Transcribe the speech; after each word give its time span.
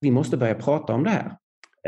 Vi 0.00 0.10
måste 0.10 0.36
börja 0.36 0.54
prata 0.54 0.94
om 0.94 1.04
det 1.04 1.10
här. 1.10 1.36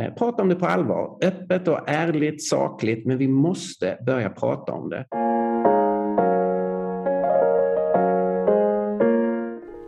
Eh, 0.01 0.15
prata 0.15 0.43
om 0.43 0.49
det 0.49 0.55
på 0.55 0.67
allvar, 0.67 1.19
öppet 1.25 1.69
och 1.69 1.89
ärligt, 1.89 2.49
sakligt, 2.49 3.07
men 3.07 3.19
vi 3.19 3.29
måste 3.29 3.99
börja 4.07 4.31
prata 4.31 4.73
om 4.73 4.91
det. 4.91 5.05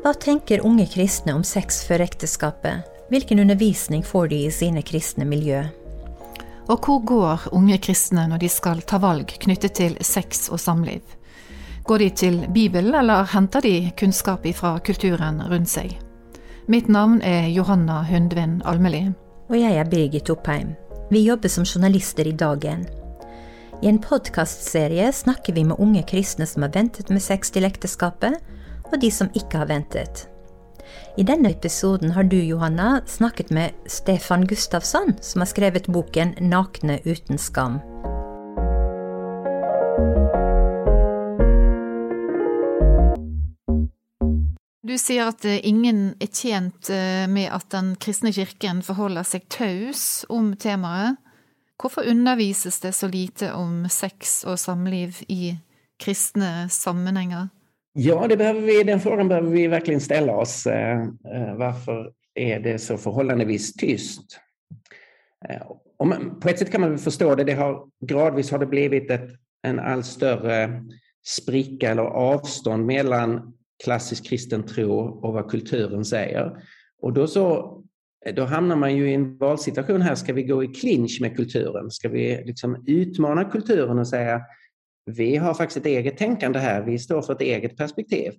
Hva 0.02 0.14
tenker 0.14 0.66
unge 0.66 0.86
kristne 0.86 1.34
om 1.34 1.44
sex 1.44 1.84
før 1.86 2.00
ekteskapet? 2.00 2.74
Hvilken 3.08 3.38
undervisning 3.38 4.02
får 4.02 4.28
de 4.28 4.44
i 4.44 4.50
sine 4.50 4.82
kristne 4.82 5.24
miljø? 5.24 5.64
Og 6.68 6.78
hvor 6.86 7.04
går 7.06 7.48
unge 7.52 7.78
kristne 7.78 8.28
når 8.28 8.38
de 8.38 8.48
skal 8.48 8.82
ta 8.82 8.98
valg 8.98 9.26
knyttet 9.26 9.74
til 9.78 9.98
sex 10.00 10.48
og 10.50 10.60
samliv? 10.60 11.02
Går 11.84 11.98
de 11.98 12.10
til 12.10 12.40
Bibelen, 12.54 12.94
eller 12.94 13.26
henter 13.34 13.60
de 13.60 13.90
kunnskap 13.98 14.46
fra 14.54 14.78
kulturen 14.78 15.42
rundt 15.50 15.70
seg? 15.70 16.01
Mitt 16.66 16.88
namn 16.88 17.22
är 17.22 17.48
Johanna 17.48 18.02
Hundvin 18.02 18.62
Almeli. 18.64 19.12
Och 19.48 19.56
jag 19.56 19.72
är 19.72 19.84
Birgit 19.84 20.30
Oppheim. 20.30 20.68
Vi 21.10 21.24
jobbar 21.24 21.48
som 21.48 21.64
journalister 21.64 22.26
i 22.26 22.32
Dagen. 22.32 22.86
I 23.82 23.88
en 23.88 23.98
podcastserie 23.98 25.12
snakker 25.12 25.52
vi 25.52 25.64
med 25.64 25.76
unga 25.80 26.02
kristna 26.02 26.46
som 26.46 26.62
har 26.62 26.68
väntat 26.70 27.08
med 27.08 27.22
sex 27.22 27.50
till 27.50 27.64
äktenskapet 27.64 28.34
och 28.82 29.00
de 29.00 29.10
som 29.10 29.28
inte 29.32 29.58
har 29.58 29.66
väntat. 29.66 30.28
I 31.16 31.22
denna 31.22 31.48
episoden 31.48 32.10
har 32.10 32.22
du, 32.22 32.44
Johanna, 32.44 33.00
snackat 33.06 33.50
med 33.50 33.70
Stefan 33.86 34.46
Gustafsson, 34.46 35.12
som 35.20 35.40
har 35.40 35.46
skrivit 35.46 35.86
boken 35.86 36.34
'Nakne 36.34 36.98
utan 37.04 37.36
skam'. 37.36 38.11
Du 44.92 44.98
sier 45.00 45.30
at 45.30 45.44
eh, 45.48 45.62
ingen 45.64 46.10
er 46.20 46.28
tjent 46.28 46.90
eh, 46.92 47.24
med 47.30 47.48
at 47.48 47.70
den 47.72 47.94
kristne 47.96 48.28
kirken 48.34 48.82
forholder 48.84 49.24
seg 49.24 49.46
taus 49.48 50.26
om 50.28 50.50
temaet. 50.60 51.16
Hvorfor 51.80 52.04
undervises 52.12 52.76
det 52.82 52.92
så 52.92 53.08
lite 53.08 53.54
om 53.56 53.86
sex 53.88 54.42
og 54.44 54.58
samliv 54.60 55.22
i 55.32 55.54
kristne 55.96 56.68
sammenhenger? 56.70 57.48
Ja, 57.96 58.26
det 58.28 58.36
behöver 58.36 58.60
vi, 58.60 58.82
den 58.82 59.00
frågan 59.00 59.28
behöver 59.28 59.48
vi 59.50 59.66
verkligen 59.66 60.00
ställa 60.00 60.36
oss. 60.36 60.66
Eh, 60.66 61.06
varför 61.56 62.12
är 62.34 62.60
det 62.60 62.78
så 62.78 62.98
förhållandevis 62.98 63.72
tyst? 63.72 64.40
Man, 66.04 66.40
på 66.40 66.48
ett 66.48 66.58
sätt 66.58 66.72
kan 66.72 66.80
man 66.80 66.98
förstå 66.98 67.34
det. 67.34 67.44
det 67.44 67.54
har, 67.54 67.88
gradvis 68.06 68.50
har 68.50 68.58
det 68.58 68.66
blivit 68.66 69.10
ett, 69.10 69.30
en 69.62 69.80
allt 69.80 70.06
större 70.06 70.82
spricka 71.24 71.90
eller 71.90 72.02
avstånd 72.02 72.86
mellan 72.86 73.54
klassisk 73.84 74.26
kristen 74.28 74.62
tro 74.62 74.92
och 74.98 75.32
vad 75.32 75.50
kulturen 75.50 76.04
säger. 76.04 76.64
Och 77.02 77.12
då, 77.12 77.26
så, 77.26 77.78
då 78.36 78.44
hamnar 78.44 78.76
man 78.76 78.96
ju 78.96 79.10
i 79.10 79.14
en 79.14 79.38
valsituation 79.38 80.00
här. 80.00 80.14
Ska 80.14 80.32
vi 80.32 80.42
gå 80.42 80.64
i 80.64 80.66
clinch 80.68 81.18
med 81.20 81.36
kulturen? 81.36 81.90
Ska 81.90 82.08
vi 82.08 82.42
liksom 82.44 82.84
utmana 82.86 83.44
kulturen 83.44 83.98
och 83.98 84.08
säga 84.08 84.40
vi 85.04 85.36
har 85.36 85.54
faktiskt 85.54 85.76
ett 85.76 85.86
eget 85.86 86.18
tänkande 86.18 86.58
här, 86.58 86.82
vi 86.82 86.98
står 86.98 87.22
för 87.22 87.32
ett 87.32 87.40
eget 87.40 87.76
perspektiv. 87.76 88.32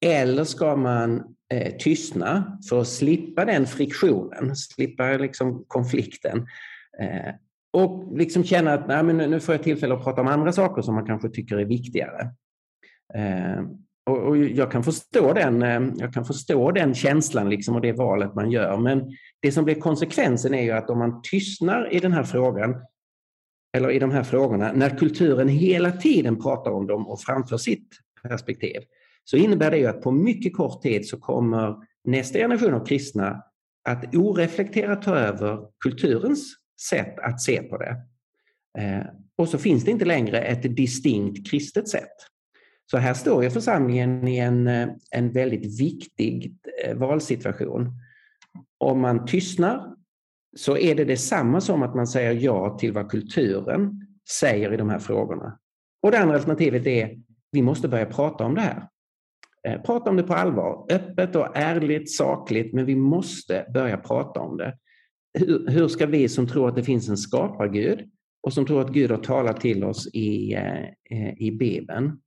Eller 0.00 0.44
ska 0.44 0.76
man 0.76 1.36
eh, 1.52 1.76
tystna 1.76 2.58
för 2.68 2.80
att 2.80 2.88
slippa 2.88 3.44
den 3.44 3.66
friktionen, 3.66 4.56
slippa 4.56 5.16
liksom 5.16 5.64
konflikten 5.68 6.46
eh, 7.00 7.34
och 7.72 8.18
liksom 8.18 8.44
känna 8.44 8.72
att 8.72 8.88
nej, 8.88 9.02
men 9.02 9.16
nu 9.16 9.40
får 9.40 9.54
jag 9.54 9.62
tillfälle 9.62 9.94
att 9.94 10.04
prata 10.04 10.20
om 10.20 10.28
andra 10.28 10.52
saker 10.52 10.82
som 10.82 10.94
man 10.94 11.06
kanske 11.06 11.28
tycker 11.28 11.56
är 11.56 11.64
viktigare. 11.64 12.30
Eh, 13.14 13.62
och, 14.08 14.28
och, 14.28 14.36
jag, 14.36 14.72
kan 14.72 14.84
förstå 14.84 15.32
den, 15.32 15.62
eh, 15.62 15.82
jag 15.96 16.14
kan 16.14 16.24
förstå 16.24 16.70
den 16.70 16.94
känslan 16.94 17.50
liksom 17.50 17.74
och 17.74 17.80
det 17.80 17.92
valet 17.92 18.34
man 18.34 18.50
gör, 18.50 18.76
men 18.76 19.02
det 19.42 19.52
som 19.52 19.64
blir 19.64 19.74
konsekvensen 19.74 20.54
är 20.54 20.62
ju 20.62 20.70
att 20.70 20.90
om 20.90 20.98
man 20.98 21.22
tystnar 21.22 21.94
i 21.94 21.98
den 21.98 22.12
här 22.12 22.22
frågan 22.22 22.74
eller 23.76 23.90
i 23.90 23.98
de 23.98 24.10
här 24.10 24.22
frågorna, 24.22 24.72
när 24.72 24.98
kulturen 24.98 25.48
hela 25.48 25.92
tiden 25.92 26.42
pratar 26.42 26.70
om 26.70 26.86
dem 26.86 27.08
och 27.08 27.20
framför 27.20 27.56
sitt 27.56 27.88
perspektiv, 28.22 28.80
så 29.24 29.36
innebär 29.36 29.70
det 29.70 29.78
ju 29.78 29.86
att 29.86 30.02
på 30.02 30.10
mycket 30.10 30.56
kort 30.56 30.82
tid 30.82 31.08
så 31.08 31.18
kommer 31.18 31.76
nästa 32.04 32.38
generation 32.38 32.74
av 32.74 32.86
kristna 32.86 33.42
att 33.88 34.14
oreflekterat 34.14 35.02
ta 35.02 35.16
över 35.16 35.58
kulturens 35.84 36.54
sätt 36.90 37.18
att 37.18 37.40
se 37.40 37.62
på 37.62 37.78
det. 37.78 37.96
Eh, 38.78 39.06
och 39.36 39.48
så 39.48 39.58
finns 39.58 39.84
det 39.84 39.90
inte 39.90 40.04
längre 40.04 40.40
ett 40.40 40.76
distinkt 40.76 41.50
kristet 41.50 41.88
sätt. 41.88 42.16
Så 42.90 42.98
här 42.98 43.14
står 43.14 43.44
ju 43.44 43.50
församlingen 43.50 44.28
i 44.28 44.38
en, 44.38 44.66
eh, 44.66 44.88
en 45.10 45.32
väldigt 45.32 45.80
viktig 45.80 46.54
eh, 46.84 46.96
valsituation. 46.96 47.92
Om 48.78 49.00
man 49.00 49.26
tystnar 49.26 49.94
så 50.56 50.76
är 50.76 50.94
det 50.94 51.04
detsamma 51.04 51.60
som 51.60 51.82
att 51.82 51.94
man 51.94 52.06
säger 52.06 52.32
ja 52.32 52.78
till 52.78 52.92
vad 52.92 53.10
kulturen 53.10 54.06
säger 54.40 54.74
i 54.74 54.76
de 54.76 54.90
här 54.90 54.98
frågorna. 54.98 55.58
Och 56.02 56.10
det 56.10 56.18
andra 56.18 56.34
alternativet 56.34 56.86
är 56.86 57.18
vi 57.50 57.62
måste 57.62 57.88
börja 57.88 58.06
prata 58.06 58.44
om 58.44 58.54
det 58.54 58.60
här. 58.60 58.88
Eh, 59.68 59.82
prata 59.82 60.10
om 60.10 60.16
det 60.16 60.22
på 60.22 60.34
allvar, 60.34 60.86
öppet 60.90 61.36
och 61.36 61.56
ärligt, 61.56 62.10
sakligt, 62.10 62.74
men 62.74 62.86
vi 62.86 62.96
måste 62.96 63.66
börja 63.74 63.96
prata 63.96 64.40
om 64.40 64.56
det. 64.56 64.76
Hur, 65.38 65.68
hur 65.68 65.88
ska 65.88 66.06
vi 66.06 66.28
som 66.28 66.48
tror 66.48 66.68
att 66.68 66.76
det 66.76 66.84
finns 66.84 67.08
en 67.08 67.16
skapargud 67.16 68.10
och 68.42 68.52
som 68.52 68.66
tror 68.66 68.80
att 68.80 68.92
Gud 68.92 69.10
har 69.10 69.18
talat 69.18 69.60
till 69.60 69.84
oss 69.84 70.06
i, 70.06 70.58
i 71.36 71.50
Bibeln, 71.50 72.20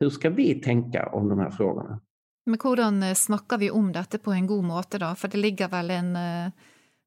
hur 0.00 0.10
ska 0.10 0.30
vi 0.30 0.54
tänka 0.54 1.06
om 1.06 1.28
de 1.28 1.38
här 1.38 1.50
frågorna? 1.50 2.00
Men 2.46 2.58
hvordan 2.62 3.14
snakker 3.14 3.58
vi 3.58 3.70
om 3.70 3.92
dette 3.92 4.18
på 4.18 4.32
en 4.32 4.46
god 4.46 4.64
måte, 4.64 4.98
da? 4.98 5.14
For 5.14 5.28
det 5.28 5.38
ligger 5.38 5.68
vel 5.68 5.90
en 5.90 6.18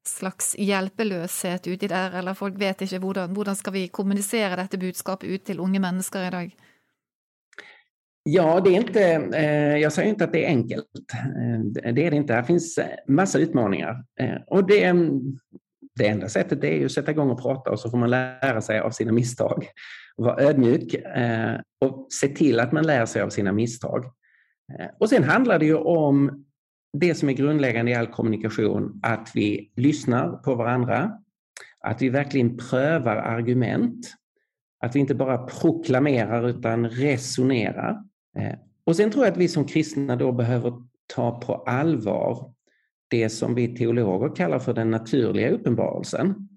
slags 0.06 0.54
hjelpeløshet 0.58 1.66
uti 1.66 1.88
der, 1.88 2.18
eller 2.18 2.34
folk 2.34 2.58
vet 2.60 2.82
ikke 2.82 2.98
hvordan, 2.98 3.32
hvordan 3.36 3.56
skal 3.56 3.72
vi 3.72 3.86
kommunisere 3.88 4.56
dette 4.56 4.78
budskapet 4.78 5.28
ut 5.28 5.46
til 5.46 5.60
unge 5.60 5.80
mennesker 5.80 6.26
i 6.26 6.30
dag? 6.30 6.52
Ja, 8.22 8.60
det 8.60 8.70
är 8.70 8.80
inte, 8.80 9.02
eh, 9.38 9.76
jag 9.76 9.92
säger 9.92 10.08
inte 10.08 10.24
att 10.24 10.32
det 10.32 10.44
är 10.44 10.48
enkelt. 10.48 10.86
Eh, 11.12 11.92
det 11.92 12.06
är 12.06 12.10
det 12.10 12.16
inte. 12.16 12.36
Det 12.36 12.44
finns 12.44 12.78
massa 13.08 13.38
utmaningar. 13.38 14.04
Eh, 14.20 14.36
och 14.46 14.66
det, 14.66 14.94
det 15.94 16.06
enda 16.06 16.28
sättet 16.28 16.64
är 16.64 16.74
ju 16.74 16.84
att 16.84 16.92
sätta 16.92 17.10
igång 17.10 17.30
och 17.30 17.42
prata 17.42 17.70
och 17.70 17.80
så 17.80 17.90
får 17.90 17.98
man 17.98 18.10
lära 18.10 18.60
sig 18.60 18.80
av 18.80 18.90
sina 18.90 19.12
misstag. 19.12 19.66
Vara 20.16 20.42
ödmjuk 20.42 20.94
eh, 20.94 21.60
och 21.80 22.06
se 22.10 22.28
till 22.28 22.60
att 22.60 22.72
man 22.72 22.86
lär 22.86 23.06
sig 23.06 23.22
av 23.22 23.28
sina 23.28 23.52
misstag. 23.52 24.04
Eh, 24.78 24.86
och 24.98 25.08
sen 25.08 25.24
handlar 25.24 25.58
det 25.58 25.66
ju 25.66 25.76
om 25.76 26.44
det 26.92 27.14
som 27.14 27.28
är 27.28 27.32
grundläggande 27.32 27.92
i 27.92 27.94
all 27.94 28.06
kommunikation, 28.06 29.00
att 29.02 29.30
vi 29.34 29.72
lyssnar 29.76 30.36
på 30.36 30.54
varandra, 30.54 31.12
att 31.80 32.02
vi 32.02 32.08
verkligen 32.08 32.56
prövar 32.56 33.16
argument, 33.16 34.14
att 34.84 34.96
vi 34.96 35.00
inte 35.00 35.14
bara 35.14 35.38
proklamerar 35.38 36.48
utan 36.48 36.88
resonerar. 36.88 38.02
Eh, 38.38 38.54
och 38.84 38.96
sen 38.96 39.10
tror 39.10 39.24
jag 39.24 39.32
att 39.32 39.38
vi 39.38 39.48
som 39.48 39.64
kristna 39.64 40.16
då 40.16 40.32
behöver 40.32 40.72
ta 41.14 41.40
på 41.40 41.54
allvar 41.54 42.52
det 43.10 43.28
som 43.28 43.54
vi 43.54 43.76
teologer 43.76 44.36
kallar 44.36 44.58
för 44.58 44.74
den 44.74 44.90
naturliga 44.90 45.50
uppenbarelsen. 45.50 46.48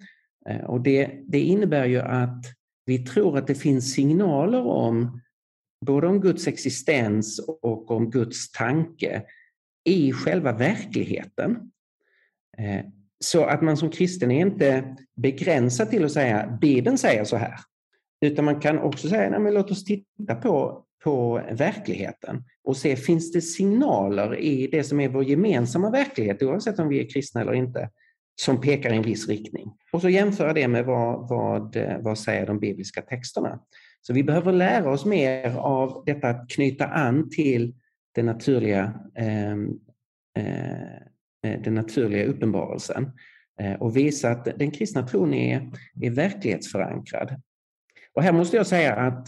Och 0.67 0.81
det, 0.81 1.11
det 1.27 1.39
innebär 1.39 1.85
ju 1.85 1.99
att 1.99 2.45
vi 2.85 2.99
tror 2.99 3.37
att 3.37 3.47
det 3.47 3.55
finns 3.55 3.93
signaler 3.93 4.65
om 4.65 5.21
både 5.85 6.07
om 6.07 6.21
Guds 6.21 6.47
existens 6.47 7.39
och 7.61 7.91
om 7.91 8.09
Guds 8.09 8.51
tanke 8.51 9.23
i 9.83 10.11
själva 10.11 10.51
verkligheten. 10.51 11.71
Eh, 12.57 12.85
så 13.19 13.45
att 13.45 13.61
man 13.61 13.77
som 13.77 13.89
kristen 13.89 14.31
är 14.31 14.41
inte 14.41 14.95
begränsad 15.15 15.89
till 15.89 16.05
att 16.05 16.11
säga 16.11 16.57
Bibeln 16.61 16.97
säger 16.97 17.23
så 17.23 17.37
här. 17.37 17.55
Utan 18.21 18.45
man 18.45 18.59
kan 18.59 18.79
också 18.79 19.09
säga, 19.09 19.29
nej, 19.29 19.39
men 19.39 19.53
låt 19.53 19.71
oss 19.71 19.83
titta 19.83 20.35
på, 20.35 20.83
på 21.03 21.41
verkligheten 21.51 22.43
och 22.63 22.77
se, 22.77 22.95
finns 22.95 23.31
det 23.31 23.41
signaler 23.41 24.39
i 24.39 24.67
det 24.67 24.83
som 24.83 24.99
är 24.99 25.09
vår 25.09 25.23
gemensamma 25.23 25.89
verklighet, 25.89 26.43
oavsett 26.43 26.79
om 26.79 26.87
vi 26.87 26.99
är 26.99 27.09
kristna 27.09 27.41
eller 27.41 27.53
inte, 27.53 27.89
som 28.35 28.61
pekar 28.61 28.93
i 28.93 28.95
en 28.95 29.01
viss 29.01 29.27
riktning. 29.27 29.73
Och 29.91 30.01
så 30.01 30.09
jämföra 30.09 30.53
det 30.53 30.67
med 30.67 30.85
vad, 30.85 31.29
vad, 31.29 31.75
eh, 31.75 31.97
vad 31.99 32.19
säger 32.19 32.45
de 32.45 32.59
bibliska 32.59 33.01
texterna. 33.01 33.59
Så 34.01 34.13
vi 34.13 34.23
behöver 34.23 34.51
lära 34.51 34.91
oss 34.91 35.05
mer 35.05 35.57
av 35.57 36.03
detta 36.05 36.29
att 36.29 36.49
knyta 36.49 36.85
an 36.85 37.29
till 37.29 37.75
den 38.15 38.25
naturliga, 38.25 38.93
ehm, 39.15 39.79
eh, 40.37 40.93
eh, 41.43 41.61
den 41.63 41.73
naturliga 41.73 42.25
uppenbarelsen 42.25 43.11
eh, 43.59 43.73
och 43.73 43.97
visa 43.97 44.31
att 44.31 44.45
den 44.45 44.71
kristna 44.71 45.07
tron 45.07 45.33
är, 45.33 45.71
är 46.01 46.09
verklighetsförankrad. 46.09 47.41
Och 48.13 48.23
här 48.23 48.31
måste 48.31 48.57
jag 48.57 48.67
säga 48.67 48.95
att 48.95 49.27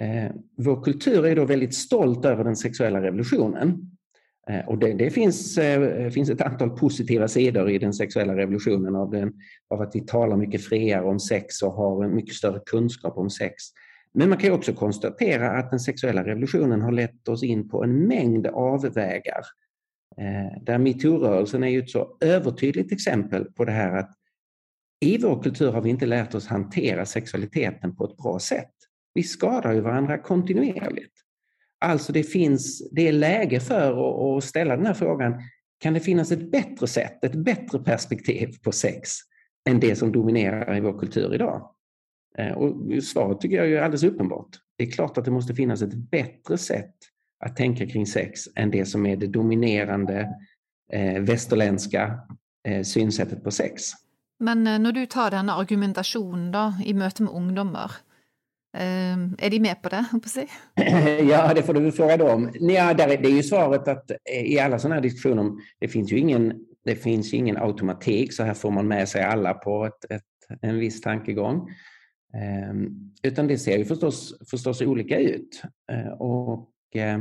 eh, 0.00 0.30
vår 0.56 0.84
kultur 0.84 1.26
är 1.26 1.36
då 1.36 1.44
väldigt 1.44 1.74
stolt 1.74 2.24
över 2.24 2.44
den 2.44 2.56
sexuella 2.56 3.02
revolutionen. 3.02 3.97
Eh, 4.48 4.68
och 4.68 4.78
det, 4.78 4.92
det 4.92 5.10
finns, 5.10 5.58
eh, 5.58 6.10
finns 6.10 6.30
ett 6.30 6.40
antal 6.40 6.70
positiva 6.70 7.28
sidor 7.28 7.70
i 7.70 7.78
den 7.78 7.92
sexuella 7.92 8.36
revolutionen 8.36 8.96
av, 8.96 9.10
den, 9.10 9.32
av 9.70 9.80
att 9.80 9.94
vi 9.94 10.00
talar 10.00 10.36
mycket 10.36 10.64
friare 10.64 11.04
om 11.04 11.20
sex 11.20 11.62
och 11.62 11.72
har 11.72 12.04
en 12.04 12.14
mycket 12.16 12.34
större 12.34 12.60
kunskap 12.66 13.18
om 13.18 13.30
sex. 13.30 13.54
Men 14.12 14.28
man 14.28 14.38
kan 14.38 14.52
också 14.52 14.72
konstatera 14.72 15.50
att 15.50 15.70
den 15.70 15.80
sexuella 15.80 16.24
revolutionen 16.24 16.82
har 16.82 16.92
lett 16.92 17.28
oss 17.28 17.42
in 17.42 17.68
på 17.68 17.84
en 17.84 18.06
mängd 18.06 18.46
avvägar. 18.46 19.42
Eh, 20.18 20.62
där 20.62 20.78
metoo-rörelsen 20.78 21.64
är 21.64 21.78
ett 21.78 21.90
så 21.90 22.16
övertydligt 22.20 22.92
exempel 22.92 23.44
på 23.44 23.64
det 23.64 23.72
här 23.72 23.96
att 23.96 24.14
i 25.00 25.18
vår 25.18 25.42
kultur 25.42 25.72
har 25.72 25.80
vi 25.80 25.90
inte 25.90 26.06
lärt 26.06 26.34
oss 26.34 26.46
hantera 26.46 27.06
sexualiteten 27.06 27.96
på 27.96 28.04
ett 28.04 28.16
bra 28.16 28.38
sätt. 28.38 28.72
Vi 29.14 29.22
skadar 29.22 29.72
ju 29.72 29.80
varandra 29.80 30.18
kontinuerligt. 30.18 31.12
Alltså 31.80 32.12
det 32.12 32.22
finns, 32.22 32.90
det 32.90 33.08
är 33.08 33.12
läge 33.12 33.60
för 33.60 34.36
att 34.38 34.44
ställa 34.44 34.76
den 34.76 34.86
här 34.86 34.94
frågan, 34.94 35.42
kan 35.78 35.94
det 35.94 36.00
finnas 36.00 36.32
ett 36.32 36.50
bättre 36.50 36.86
sätt, 36.86 37.24
ett 37.24 37.34
bättre 37.34 37.78
perspektiv 37.78 38.56
på 38.62 38.72
sex 38.72 39.10
än 39.68 39.80
det 39.80 39.96
som 39.96 40.12
dominerar 40.12 40.76
i 40.76 40.80
vår 40.80 40.98
kultur 40.98 41.34
idag? 41.34 41.70
Eh, 42.38 42.52
och 42.52 43.02
svaret 43.02 43.40
tycker 43.40 43.56
jag 43.56 43.70
är 43.70 43.82
alldeles 43.82 44.02
uppenbart. 44.02 44.48
Det 44.76 44.84
är 44.84 44.90
klart 44.90 45.18
att 45.18 45.24
det 45.24 45.30
måste 45.30 45.54
finnas 45.54 45.82
ett 45.82 45.94
bättre 45.94 46.58
sätt 46.58 46.94
att 47.44 47.56
tänka 47.56 47.86
kring 47.86 48.06
sex 48.06 48.40
än 48.56 48.70
det 48.70 48.84
som 48.84 49.06
är 49.06 49.16
det 49.16 49.26
dominerande 49.26 50.28
eh, 50.92 51.22
västerländska 51.22 52.20
eh, 52.68 52.82
synsättet 52.82 53.44
på 53.44 53.50
sex. 53.50 53.82
Men 54.38 54.66
eh, 54.66 54.78
när 54.78 54.92
du 54.92 55.06
tar 55.06 55.30
den 55.30 55.50
argumentationen 55.50 56.52
då, 56.52 56.74
i 56.84 56.94
möte 56.94 57.22
med 57.22 57.32
ungdomar, 57.32 57.92
Ehm, 58.80 59.36
är 59.38 59.50
de 59.50 59.60
med 59.60 59.82
på 59.82 59.88
det? 59.88 60.04
ja, 61.30 61.54
det 61.54 61.62
får 61.62 61.74
du 61.74 61.92
fråga 61.92 62.16
dem. 62.16 62.50
Ja, 62.60 62.94
det 62.94 63.02
är 63.02 63.30
ju 63.30 63.42
svaret 63.42 63.88
att 63.88 64.10
eh, 64.10 64.42
i 64.52 64.58
alla 64.58 64.78
sådana 64.78 64.94
här 64.94 65.02
diskussioner, 65.02 65.52
det 65.78 65.88
finns 65.88 66.12
ju 66.12 66.18
ingen, 66.18 66.54
det 66.84 66.96
finns 66.96 67.34
ingen 67.34 67.56
automatik, 67.56 68.32
så 68.32 68.42
här 68.42 68.54
får 68.54 68.70
man 68.70 68.88
med 68.88 69.08
sig 69.08 69.22
alla 69.22 69.54
på 69.54 69.84
ett, 69.86 70.10
ett, 70.10 70.58
en 70.62 70.78
viss 70.78 71.00
tankegång. 71.00 71.68
Ehm, 72.34 72.88
utan 73.22 73.46
det 73.46 73.58
ser 73.58 73.78
ju 73.78 73.84
förstås, 73.84 74.38
förstås 74.50 74.80
olika 74.82 75.18
ut. 75.18 75.62
Eh, 75.92 76.12
och 76.12 76.70
eh, 76.94 77.20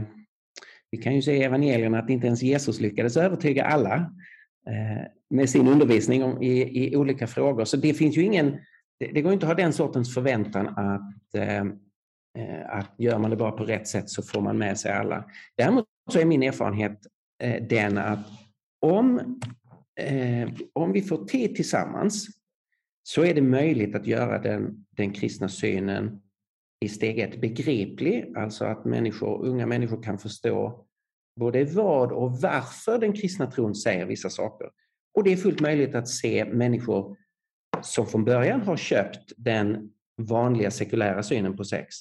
vi 0.92 0.98
kan 0.98 1.16
ju 1.16 1.22
se 1.22 1.34
i 1.38 1.44
evangelierna 1.44 2.00
att 2.00 2.10
inte 2.10 2.28
ens 2.28 2.44
Jesus 2.44 2.80
lyckades 2.80 3.18
övertyga 3.18 3.66
alla 3.66 3.96
eh, 4.68 5.08
med 5.30 5.50
sin 5.50 5.68
undervisning 5.68 6.24
om, 6.24 6.42
i, 6.44 6.84
i 6.86 6.96
olika 6.96 7.28
frågor. 7.28 7.66
Så 7.66 7.78
det 7.78 7.94
finns 7.94 8.18
ju 8.18 8.24
ingen, 8.24 8.58
det, 9.00 9.08
det 9.08 9.22
går 9.22 9.34
inte 9.34 9.46
att 9.46 9.58
ha 9.58 9.64
den 9.64 9.74
sortens 9.74 10.14
förväntan 10.14 10.68
att, 10.68 11.36
eh, 11.36 11.58
eh, 11.58 12.70
att 12.70 12.94
gör 12.98 13.20
man 13.20 13.30
det 13.30 13.38
bara 13.38 13.52
på 13.52 13.64
rätt 13.64 13.88
sätt 13.88 14.10
så 14.10 14.22
får 14.24 14.42
man 14.42 14.58
med 14.58 14.80
sig 14.80 14.92
alla. 14.92 15.26
Däremot 15.58 15.86
så 16.12 16.20
är 16.20 16.26
min 16.26 16.44
erfarenhet 16.44 17.00
eh, 17.44 17.64
den 17.64 17.98
att 17.98 18.28
om, 18.82 19.40
om 20.74 20.92
vi 20.92 21.02
får 21.02 21.26
tid 21.26 21.56
tillsammans 21.56 22.28
så 23.04 23.26
är 23.26 23.34
det 23.34 23.42
möjligt 23.42 23.96
att 23.96 24.08
göra 24.08 24.40
den, 24.40 24.86
den 24.90 25.14
kristna 25.14 25.50
synen 25.50 26.22
i 26.86 26.90
steg 26.90 27.20
ett 27.20 27.42
begriplig, 27.42 28.34
alltså 28.36 28.66
att 28.66 28.86
människor, 28.86 29.46
unga 29.46 29.66
människor 29.66 30.04
kan 30.04 30.18
förstå 30.18 30.86
både 31.40 31.66
vad 31.66 32.12
och 32.12 32.32
varför 32.32 33.00
den 33.00 33.14
kristna 33.14 33.52
tron 33.52 33.76
säger 33.76 34.06
vissa 34.06 34.30
saker. 34.30 34.70
Och 35.14 35.24
det 35.24 35.32
är 35.34 35.38
fullt 35.38 35.60
möjligt 35.60 35.96
att 35.96 36.08
se 36.08 36.46
människor 36.46 37.18
som 37.82 38.08
från 38.08 38.26
början 38.26 38.62
har 38.62 38.78
köpt 38.78 39.34
den 39.38 39.90
vanliga 40.18 40.72
sekulära 40.72 41.24
synen 41.24 41.58
på 41.58 41.64
sex 41.64 41.96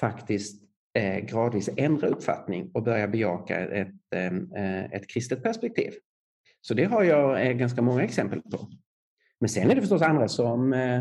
faktiskt 0.00 0.62
eh, 0.94 1.24
gradvis 1.24 1.70
ändra 1.76 2.08
uppfattning 2.08 2.70
och 2.74 2.82
börja 2.82 3.08
bejaka 3.08 3.58
ett, 3.58 3.94
ehm, 4.14 4.52
eh, 4.52 4.84
ett 4.84 5.08
kristet 5.08 5.42
perspektiv. 5.42 5.92
Så 6.60 6.74
det 6.74 6.84
har 6.84 7.02
jag 7.02 7.46
eh, 7.46 7.52
ganska 7.52 7.82
många 7.82 8.02
exempel 8.02 8.42
på. 8.42 8.68
Men 9.40 9.48
sen 9.48 9.70
är 9.70 9.74
det 9.74 9.80
förstås 9.80 10.02
andra 10.02 10.28
som 10.28 10.72
eh, 10.72 10.98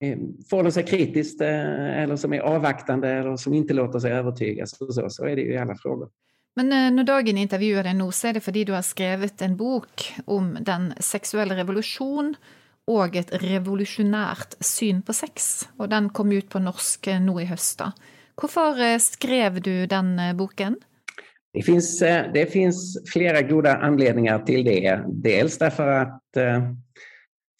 eh 0.00 0.18
förhåller 0.50 0.70
sig 0.70 0.86
kritiskt 0.86 1.40
eh, 1.40 1.98
eller 2.02 2.16
som 2.16 2.32
är 2.32 2.40
avvaktande 2.40 3.08
eller 3.08 3.36
som 3.36 3.54
inte 3.54 3.74
låter 3.74 3.98
sig 3.98 4.12
övertygas. 4.12 4.78
Så, 4.78 5.10
så 5.10 5.24
är 5.24 5.36
det 5.36 5.42
ju 5.42 5.52
i 5.52 5.58
alla 5.58 5.76
frågor. 5.76 6.10
Men 6.56 6.72
eh, 6.72 6.90
när 6.90 7.04
Dagen 7.04 7.38
intervjuar 7.38 7.82
dig 7.82 7.94
nu, 7.94 8.12
så 8.12 8.28
är 8.28 8.32
det 8.32 8.40
för 8.40 8.60
att 8.60 8.66
du 8.66 8.72
har 8.72 8.82
skrivit 8.82 9.42
en 9.42 9.56
bok 9.56 10.14
om 10.24 10.58
den 10.60 10.94
sexuella 11.00 11.56
revolution 11.56 12.34
och 12.88 13.16
ett 13.16 13.42
revolutionärt 13.42 14.54
syn 14.60 15.02
på 15.02 15.12
sex. 15.12 15.68
Och 15.76 15.88
den 15.88 16.08
kom 16.08 16.32
ut 16.32 16.48
på 16.48 16.58
norsk 16.58 17.06
eh, 17.06 17.20
nu 17.20 17.42
i 17.42 17.44
höst. 17.44 17.80
Varför 18.34 18.92
eh, 18.92 18.98
skrev 18.98 19.60
du 19.60 19.86
den 19.86 20.18
eh, 20.18 20.34
boken? 20.34 20.76
Det 21.52 21.62
finns, 21.62 21.98
det 22.34 22.52
finns 22.52 23.10
flera 23.12 23.42
goda 23.42 23.76
anledningar 23.76 24.38
till 24.38 24.64
det. 24.64 25.00
Dels 25.08 25.58
därför 25.58 25.88
att 25.88 26.22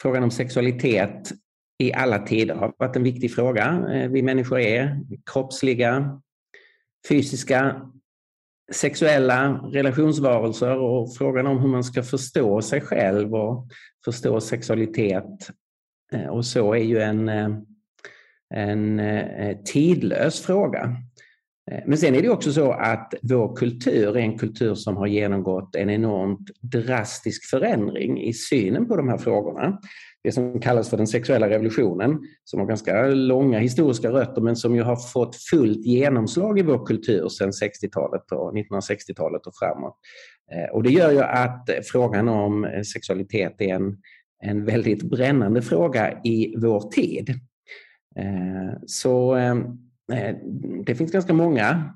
frågan 0.03 0.23
om 0.23 0.31
sexualitet 0.31 1.33
i 1.79 1.93
alla 1.93 2.19
tider 2.19 2.55
har 2.55 2.75
varit 2.79 2.97
en 2.97 3.03
viktig 3.03 3.35
fråga. 3.35 3.85
Vi 4.11 4.23
människor 4.23 4.61
är 4.61 5.01
kroppsliga, 5.33 6.21
fysiska, 7.09 7.91
sexuella 8.73 9.61
relationsvarelser 9.73 10.79
och 10.79 11.17
frågan 11.17 11.47
om 11.47 11.59
hur 11.59 11.69
man 11.69 11.85
ska 11.85 12.03
förstå 12.03 12.63
sig 12.63 12.81
själv 12.81 13.35
och 13.35 13.69
förstå 14.05 14.41
sexualitet 14.41 15.51
eh, 16.13 16.27
och 16.27 16.47
så 16.47 16.75
är 16.75 16.83
ju 16.83 16.99
en, 16.99 17.29
eh, 17.29 17.51
en 18.55 19.01
eh, 19.01 19.57
tidlös 19.65 20.41
fråga. 20.41 20.97
Men 21.87 21.99
sen 21.99 22.15
är 22.15 22.23
det 22.23 22.29
också 22.29 22.53
så 22.53 22.73
att 22.73 23.15
vår 23.23 23.57
kultur 23.57 24.17
är 24.17 24.21
en 24.21 24.39
kultur 24.39 24.75
som 24.75 24.97
har 24.97 25.07
genomgått 25.07 25.75
en 25.75 25.91
enormt 25.91 26.51
drastisk 26.61 27.51
förändring 27.51 28.23
i 28.23 28.33
synen 28.33 28.89
på 28.89 28.97
de 28.97 29.09
här 29.09 29.19
frågorna. 29.19 29.79
Det 30.25 30.33
som 30.33 30.61
kallas 30.61 30.91
för 30.91 30.97
den 30.97 31.07
sexuella 31.07 31.49
revolutionen, 31.51 32.19
som 32.45 32.61
har 32.61 32.67
ganska 32.67 33.07
långa 33.07 33.59
historiska 33.59 34.09
rötter 34.09 34.41
men 34.41 34.57
som 34.57 34.75
ju 34.77 34.83
har 34.83 34.97
fått 34.97 35.37
fullt 35.37 35.87
genomslag 35.87 36.59
i 36.59 36.63
vår 36.63 36.87
kultur 36.87 37.29
sedan 37.29 37.51
60-talet 37.51 38.33
och 38.33 38.55
1960-talet 38.55 39.47
och 39.47 39.53
framåt. 39.55 39.97
Eh, 40.53 40.75
och 40.75 40.83
det 40.83 40.91
gör 40.91 41.11
ju 41.11 41.21
att 41.21 41.71
frågan 41.85 42.29
om 42.29 42.65
eh, 42.65 42.83
sexualitet 42.83 43.55
är 43.59 43.75
en, 43.75 43.97
en 44.45 44.65
väldigt 44.65 45.03
brännande 45.03 45.63
fråga 45.63 46.21
i 46.25 46.55
vår 46.57 46.81
tid. 46.81 47.31
Eh, 48.17 48.79
så 48.87 49.37
det 50.87 50.95
finns 50.95 51.13
ganska 51.13 51.33
många, 51.33 51.95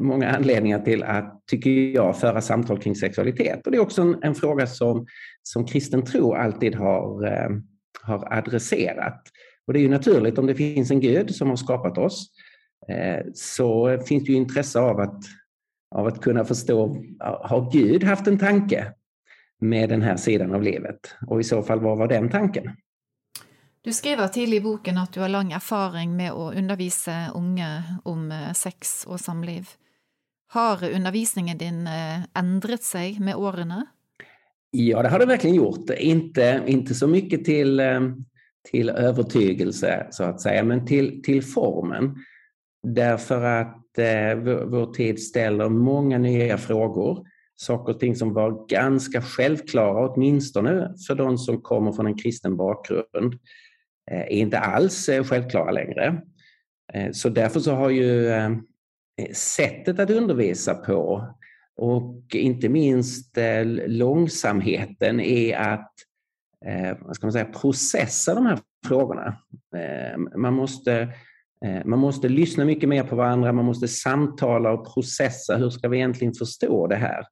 många 0.00 0.30
anledningar 0.30 0.78
till 0.78 1.02
att, 1.02 1.42
tycker 1.46 1.70
jag, 1.70 2.20
föra 2.20 2.40
samtal 2.40 2.78
kring 2.78 2.94
sexualitet. 2.94 3.66
Och 3.66 3.72
det 3.72 3.78
är 3.78 3.82
också 3.82 4.02
en, 4.02 4.16
en 4.22 4.34
fråga 4.34 4.66
som, 4.66 5.06
som 5.42 5.66
kristen 5.66 6.04
tro 6.04 6.34
alltid 6.34 6.74
har, 6.74 7.26
eh, 7.26 7.50
har 8.02 8.32
adresserat. 8.32 9.22
Och 9.66 9.72
det 9.72 9.78
är 9.78 9.82
ju 9.82 9.88
naturligt 9.88 10.38
om 10.38 10.46
det 10.46 10.54
finns 10.54 10.90
en 10.90 11.00
Gud 11.00 11.34
som 11.34 11.48
har 11.48 11.56
skapat 11.56 11.98
oss 11.98 12.30
eh, 12.88 13.26
så 13.34 13.98
finns 14.06 14.24
det 14.24 14.32
ju 14.32 14.38
intresse 14.38 14.80
av 14.80 15.00
att, 15.00 15.24
av 15.94 16.06
att 16.06 16.20
kunna 16.20 16.44
förstå, 16.44 16.96
har 17.20 17.70
Gud 17.72 18.04
haft 18.04 18.26
en 18.26 18.38
tanke 18.38 18.92
med 19.60 19.88
den 19.88 20.02
här 20.02 20.16
sidan 20.16 20.54
av 20.54 20.62
livet? 20.62 21.14
Och 21.26 21.40
i 21.40 21.44
så 21.44 21.62
fall, 21.62 21.80
vad 21.80 21.98
var 21.98 22.08
den 22.08 22.30
tanken? 22.30 22.70
Du 23.80 23.92
skriver 23.92 24.28
till 24.28 24.54
i 24.54 24.60
boken 24.60 24.98
att 24.98 25.12
du 25.12 25.20
har 25.20 25.28
lång 25.28 25.52
erfaring 25.52 26.16
med 26.16 26.32
att 26.32 26.56
undervisa 26.56 27.30
unga 27.34 27.82
om 28.04 28.32
eh, 28.32 28.52
sex 28.52 29.04
och 29.06 29.20
samliv. 29.20 29.68
Har 30.48 30.90
undervisningen 30.94 31.58
din 31.58 31.88
ändrat 32.34 32.82
sig 32.82 33.20
med 33.20 33.36
åren? 33.36 33.86
Ja, 34.74 35.02
det 35.02 35.08
har 35.08 35.18
det 35.18 35.26
verkligen 35.26 35.56
gjort. 35.56 35.90
Inte, 35.90 36.62
inte 36.66 36.94
så 36.94 37.06
mycket 37.06 37.44
till, 37.44 37.80
eh, 37.80 38.00
till 38.70 38.90
övertygelse, 38.90 40.06
så 40.10 40.24
att 40.24 40.40
säga, 40.40 40.64
men 40.64 40.86
till, 40.86 41.22
till 41.22 41.42
formen. 41.42 42.16
Därför 42.82 43.42
att 43.42 43.98
eh, 43.98 44.34
vår 44.66 44.92
tid 44.94 45.22
ställer 45.22 45.68
många 45.68 46.18
nya 46.18 46.58
frågor. 46.58 47.26
Saker 47.56 47.92
och 47.92 48.00
ting 48.00 48.16
som 48.16 48.32
var 48.32 48.66
ganska 48.68 49.22
självklara, 49.22 50.08
åtminstone 50.08 50.94
för 51.06 51.14
de 51.14 51.38
som 51.38 51.62
kommer 51.62 51.92
från 51.92 52.06
en 52.06 52.18
kristen 52.18 52.56
bakgrund, 52.56 53.34
eh, 54.10 54.20
är 54.20 54.32
inte 54.32 54.58
alls 54.58 55.08
eh, 55.08 55.24
självklara 55.24 55.70
längre. 55.70 56.22
Eh, 56.92 57.12
så 57.12 57.28
därför 57.28 57.60
så 57.60 57.72
har 57.72 57.90
ju 57.90 58.28
eh, 58.28 58.50
sättet 59.34 59.98
att 59.98 60.10
undervisa 60.10 60.74
på 60.74 61.28
och 61.76 62.34
inte 62.34 62.68
minst 62.68 63.38
eh, 63.38 63.64
långsamheten 63.86 65.20
i 65.20 65.54
att 65.54 65.92
eh, 66.66 66.96
vad 67.00 67.16
ska 67.16 67.26
man 67.26 67.32
säga, 67.32 67.44
processa 67.44 68.34
de 68.34 68.46
här 68.46 68.58
frågorna. 68.86 69.36
Eh, 69.76 70.18
man 70.36 70.54
måste 70.54 71.08
man 71.84 71.98
måste 71.98 72.28
lyssna 72.28 72.64
mycket 72.64 72.88
mer 72.88 73.04
på 73.04 73.16
varandra, 73.16 73.52
man 73.52 73.64
måste 73.64 73.88
samtala 73.88 74.72
och 74.72 74.94
processa. 74.94 75.56
Hur 75.56 75.70
ska 75.70 75.88
vi 75.88 75.96
egentligen 75.96 76.34
förstå 76.34 76.86
det 76.86 76.96
här? 76.96 77.24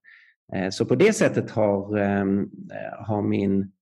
Så 0.70 0.86
på 0.86 0.94
det 0.94 1.12
sättet 1.12 1.50
har, 1.50 1.98
ehm, 1.98 2.50
har 2.98 3.22
min, 3.22 3.72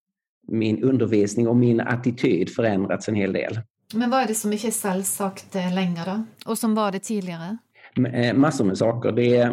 min 0.49 0.83
undervisning 0.83 1.49
och 1.49 1.57
min 1.57 1.81
attityd 1.81 2.51
förändrats 2.51 3.09
en 3.09 3.15
hel 3.15 3.33
del. 3.33 3.61
Men 3.95 4.11
vad 4.11 4.23
är 4.23 4.27
det 4.27 4.35
som 4.35 4.53
inte 4.53 4.67
är 4.67 4.71
självsagt 4.71 5.55
längre 5.55 6.03
då? 6.07 6.25
Och 6.51 6.59
som 6.59 6.75
var 6.75 6.93
det 6.93 7.01
tidigare? 7.01 7.59
Eh, 8.13 8.35
massor 8.37 8.65
med 8.65 8.79
saker. 8.79 9.13
Det, 9.13 9.53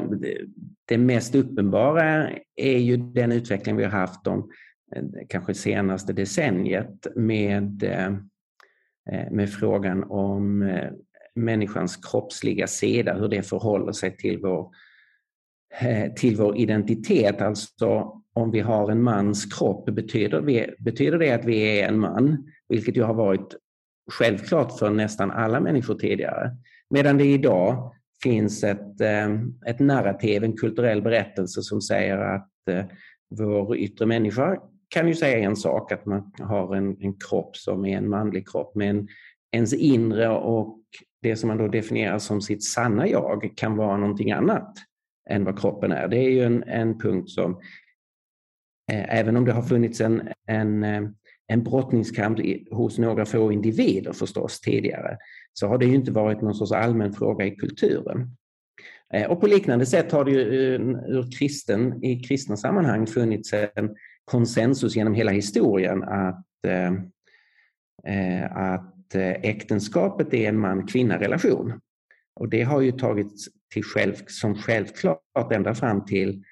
det 0.86 0.98
mest 0.98 1.36
uppenbara 1.36 2.30
är 2.56 2.78
ju 2.78 2.98
den 2.98 3.32
utveckling 3.32 3.76
vi 3.76 3.84
har 3.84 3.92
haft 3.92 4.24
de 4.24 4.50
eh, 4.96 5.04
kanske 5.30 5.54
senaste 5.54 6.14
decenniet 6.14 7.08
med 7.16 7.84
eh, 7.84 8.14
med 9.32 9.54
frågan 9.54 10.04
om 10.04 10.72
människans 11.36 11.96
kroppsliga 11.96 12.68
sida, 12.68 13.14
hur 13.14 13.28
det 13.28 13.42
förhåller 13.44 13.92
sig 13.92 14.18
till 14.18 14.40
vår, 14.42 14.70
till 16.16 16.36
vår 16.36 16.58
identitet. 16.58 17.42
Alltså 17.42 18.22
om 18.34 18.52
vi 18.52 18.60
har 18.60 18.92
en 18.92 19.04
mans 19.04 19.46
kropp, 19.46 19.86
betyder, 19.86 20.42
vi, 20.42 20.76
betyder 20.80 21.20
det 21.20 21.32
att 21.32 21.46
vi 21.46 21.80
är 21.80 21.88
en 21.88 22.00
man? 22.00 22.52
Vilket 22.70 22.98
ju 22.98 23.04
har 23.04 23.14
varit 23.14 23.56
självklart 24.12 24.80
för 24.80 24.90
nästan 24.90 25.32
alla 25.32 25.60
människor 25.60 25.96
tidigare. 25.96 26.52
Medan 26.90 27.18
det 27.18 27.26
idag 27.26 27.96
finns 28.26 28.64
ett, 28.64 29.02
eh, 29.02 29.34
ett 29.66 29.80
narrativ, 29.80 30.44
en 30.44 30.58
kulturell 30.58 31.02
berättelse 31.02 31.62
som 31.62 31.82
säger 31.82 32.18
att 32.18 32.52
eh, 32.70 32.86
vår 33.30 33.78
yttre 33.78 34.06
människa 34.06 34.58
kan 34.90 35.08
ju 35.08 35.16
säga 35.16 35.38
en 35.38 35.56
sak, 35.56 35.92
att 35.92 36.06
man 36.06 36.32
har 36.40 36.76
en, 36.76 36.98
en 37.02 37.14
kropp 37.14 37.58
som 37.58 37.86
är 37.86 37.98
en 37.98 38.10
manlig 38.10 38.50
kropp, 38.50 38.76
men 38.76 39.08
ens 39.52 39.74
inre 39.74 40.30
och 40.30 40.80
det 41.22 41.36
som 41.36 41.48
man 41.48 41.58
då 41.58 41.68
definierar 41.68 42.20
som 42.20 42.42
sitt 42.42 42.64
sanna 42.64 43.08
jag 43.08 43.54
kan 43.56 43.78
vara 43.78 43.98
någonting 43.98 44.32
annat 44.32 44.78
än 45.30 45.46
vad 45.46 45.60
kroppen 45.60 45.92
är. 45.92 46.08
Det 46.08 46.18
är 46.18 46.30
ju 46.30 46.44
en, 46.44 46.64
en 46.64 47.00
punkt 47.00 47.30
som, 47.30 47.52
eh, 48.92 49.20
även 49.20 49.38
om 49.38 49.46
det 49.46 49.52
har 49.52 49.62
funnits 49.62 50.02
en, 50.02 50.30
en, 50.48 50.84
eh, 50.84 51.04
en 51.48 51.64
brottningskamp 51.64 52.40
hos 52.72 52.98
några 52.98 53.26
få 53.26 53.52
individer 53.52 54.14
förstås 54.14 54.60
tidigare, 54.62 55.18
så 55.54 55.68
har 55.68 55.78
det 55.78 55.86
ju 55.86 55.96
inte 55.96 56.12
varit 56.12 56.42
någon 56.42 56.56
sorts 56.56 56.72
allmän 56.72 57.14
fråga 57.14 57.46
i 57.46 57.56
kulturen. 57.56 58.36
Eh, 59.14 59.32
och 59.32 59.42
på 59.42 59.48
liknande 59.48 59.86
sätt 59.86 60.12
har 60.12 60.26
det 60.26 60.32
ju 60.32 60.76
eh, 60.76 60.82
ur 61.08 61.32
kristen, 61.40 62.04
i 62.04 62.20
kristna 62.20 62.58
sammanhang 62.58 63.08
funnits 63.08 63.54
en, 63.54 63.96
konsensus 64.26 64.96
genom 64.96 65.14
hela 65.14 65.32
historien 65.32 66.04
att, 66.04 66.46
eh, 66.68 66.94
att 68.52 69.16
äktenskapet 69.42 70.34
är 70.34 70.50
en 70.50 70.60
man-kvinna-relation. 70.60 71.80
Och 72.36 72.50
det 72.50 72.62
har 72.62 72.82
ju 72.82 72.92
tagits 72.92 73.48
till 73.74 73.84
själv, 73.84 74.14
som 74.28 74.56
självklart 74.56 75.52
ända 75.52 75.76
fram 75.76 76.06
till 76.06 76.44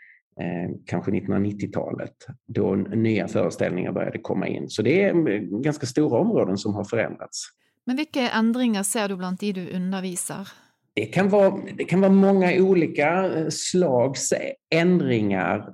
kanske 0.85 1.11
1990-talet 1.11 2.15
då 2.47 2.75
nya 2.75 3.27
föreställningar 3.27 3.91
började 3.91 4.19
komma 4.19 4.47
in. 4.47 4.69
Så 4.69 4.81
det 4.81 5.03
är 5.03 5.39
ganska 5.61 5.85
stora 5.85 6.19
områden 6.19 6.57
som 6.57 6.75
har 6.75 6.83
förändrats. 6.83 7.49
Men 7.85 7.95
vilka 7.95 8.29
ändringar 8.29 8.83
ser 8.83 9.09
du 9.09 9.15
bland 9.15 9.37
de 9.37 9.51
du 9.51 9.69
undervisar? 9.69 10.47
Det 10.95 11.05
kan, 11.05 11.29
vara, 11.29 11.59
det 11.77 11.83
kan 11.83 12.01
vara 12.01 12.11
många 12.11 12.53
olika 12.61 13.31
slags 13.49 14.33
ändringar. 14.69 15.69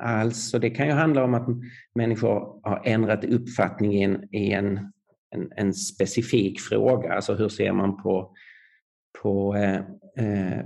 Alltså 0.00 0.58
det 0.58 0.70
kan 0.70 0.86
ju 0.86 0.92
handla 0.92 1.24
om 1.24 1.34
att 1.34 1.46
människor 1.94 2.60
har 2.62 2.82
ändrat 2.84 3.24
uppfattning 3.24 3.94
i 3.94 4.02
en, 4.02 4.34
i 4.34 4.52
en, 4.52 4.92
en, 5.30 5.52
en 5.56 5.74
specifik 5.74 6.60
fråga. 6.60 7.12
Alltså 7.12 7.34
hur 7.34 7.48
ser 7.48 7.72
man 7.72 8.02
på, 8.02 8.34
på, 9.22 9.54
eh, 9.56 9.80
eh, 10.26 10.64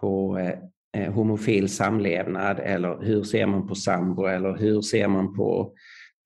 på 0.00 0.38
eh, 0.38 0.58
Eh, 0.98 1.12
homofil 1.12 1.68
samlevnad 1.68 2.60
eller 2.60 2.98
hur 3.02 3.22
ser 3.22 3.46
man 3.46 3.66
på 3.66 3.74
sambo 3.74 4.26
eller 4.26 4.56
hur 4.56 4.80
ser 4.80 5.08
man 5.08 5.36
på, 5.36 5.72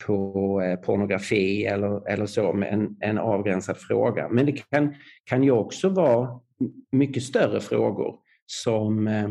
på 0.06 0.60
eh, 0.60 0.76
pornografi 0.76 1.64
eller, 1.64 2.08
eller 2.08 2.26
så 2.26 2.52
med 2.52 2.72
en, 2.72 2.96
en 3.00 3.18
avgränsad 3.18 3.76
fråga. 3.76 4.28
Men 4.28 4.46
det 4.46 4.52
kan, 4.52 4.94
kan 5.24 5.42
ju 5.42 5.50
också 5.50 5.88
vara 5.88 6.40
mycket 6.92 7.22
större 7.22 7.60
frågor 7.60 8.16
som 8.46 9.06
eh, 9.06 9.30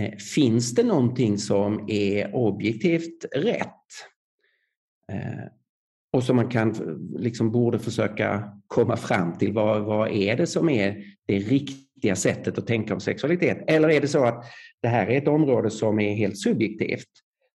eh, 0.00 0.16
finns 0.34 0.74
det 0.74 0.82
någonting 0.82 1.38
som 1.38 1.84
är 1.88 2.34
objektivt 2.36 3.24
rätt? 3.34 3.68
Eh, 5.12 5.44
och 6.12 6.24
som 6.24 6.36
man 6.36 6.48
kan, 6.48 6.74
liksom 7.16 7.52
borde 7.52 7.78
försöka 7.78 8.52
komma 8.66 8.96
fram 8.96 9.38
till. 9.38 9.52
Vad, 9.52 9.82
vad 9.82 10.10
är 10.10 10.36
det 10.36 10.46
som 10.46 10.68
är 10.68 11.04
det 11.26 11.38
riktiga 11.38 11.81
sättet 12.14 12.58
att 12.58 12.66
tänka 12.66 12.94
om 12.94 13.00
sexualitet? 13.00 13.64
Eller 13.66 13.90
är 13.90 14.00
det 14.00 14.08
så 14.08 14.24
att 14.24 14.44
det 14.82 14.88
här 14.88 15.06
är 15.06 15.18
ett 15.18 15.28
område 15.28 15.70
som 15.70 16.00
är 16.00 16.14
helt 16.14 16.38
subjektivt? 16.38 17.08